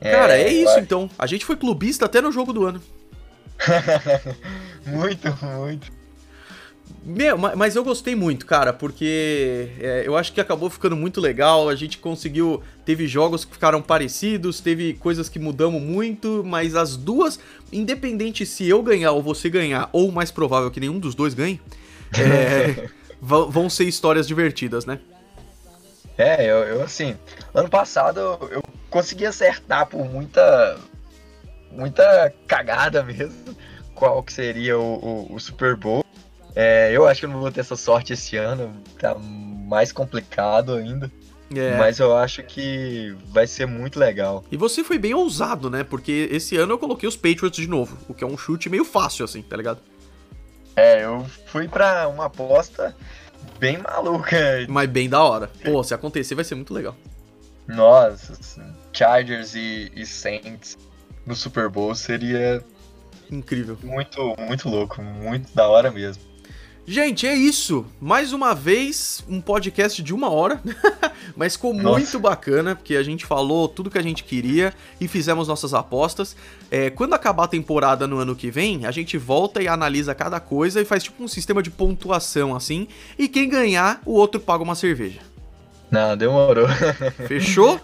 [0.00, 1.10] É, cara, é isso então.
[1.18, 2.80] A gente foi clubista até no jogo do ano.
[4.86, 5.98] muito, muito.
[7.04, 11.68] Meu, mas eu gostei muito, cara, porque é, eu acho que acabou ficando muito legal.
[11.68, 12.62] A gente conseguiu.
[12.84, 17.38] Teve jogos que ficaram parecidos, teve coisas que mudamos muito, mas as duas,
[17.72, 21.60] independente se eu ganhar ou você ganhar, ou mais provável que nenhum dos dois ganhe,
[22.18, 22.88] é,
[23.20, 24.98] vão ser histórias divertidas, né?
[26.18, 27.16] É, eu, eu assim,
[27.54, 28.18] ano passado
[28.50, 28.60] eu
[28.90, 30.76] consegui acertar por muita
[31.70, 33.56] muita cagada mesmo
[33.94, 36.04] qual que seria o, o, o Super Bowl.
[36.56, 40.74] É, eu acho que eu não vou ter essa sorte esse ano, tá mais complicado
[40.74, 41.10] ainda.
[41.54, 41.76] É.
[41.76, 44.44] Mas eu acho que vai ser muito legal.
[44.50, 45.82] E você foi bem ousado, né?
[45.82, 48.84] Porque esse ano eu coloquei os Patriots de novo, o que é um chute meio
[48.84, 49.80] fácil, assim, tá ligado?
[50.76, 52.94] É, eu fui pra uma aposta
[53.58, 54.36] bem maluca.
[54.68, 55.50] Mas bem da hora.
[55.64, 56.96] Pô, se acontecer vai ser muito legal.
[57.66, 58.34] Nossa,
[58.92, 60.78] Chargers e, e Saints
[61.26, 62.64] no Super Bowl seria
[63.30, 63.76] incrível.
[63.82, 66.22] Muito, muito louco, muito da hora mesmo.
[66.90, 67.84] Gente, é isso.
[68.00, 70.58] Mais uma vez, um podcast de uma hora,
[71.36, 71.98] mas ficou Nossa.
[71.98, 76.34] muito bacana, porque a gente falou tudo que a gente queria e fizemos nossas apostas.
[76.70, 80.40] É, quando acabar a temporada no ano que vem, a gente volta e analisa cada
[80.40, 82.88] coisa e faz tipo um sistema de pontuação assim.
[83.18, 85.20] E quem ganhar, o outro paga uma cerveja.
[85.90, 86.68] Não, demorou.
[87.28, 87.78] Fechou?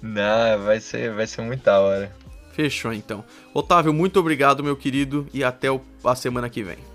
[0.00, 2.14] Não, vai ser, vai ser muito da hora.
[2.52, 3.24] Fechou então.
[3.52, 5.66] Otávio, muito obrigado, meu querido, e até
[6.04, 6.87] a semana que vem.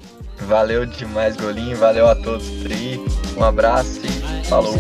[0.48, 1.78] Valeu demais, Golinho.
[1.78, 3.00] Valeu a todos, Tri.
[3.38, 4.74] Um abraço e falou.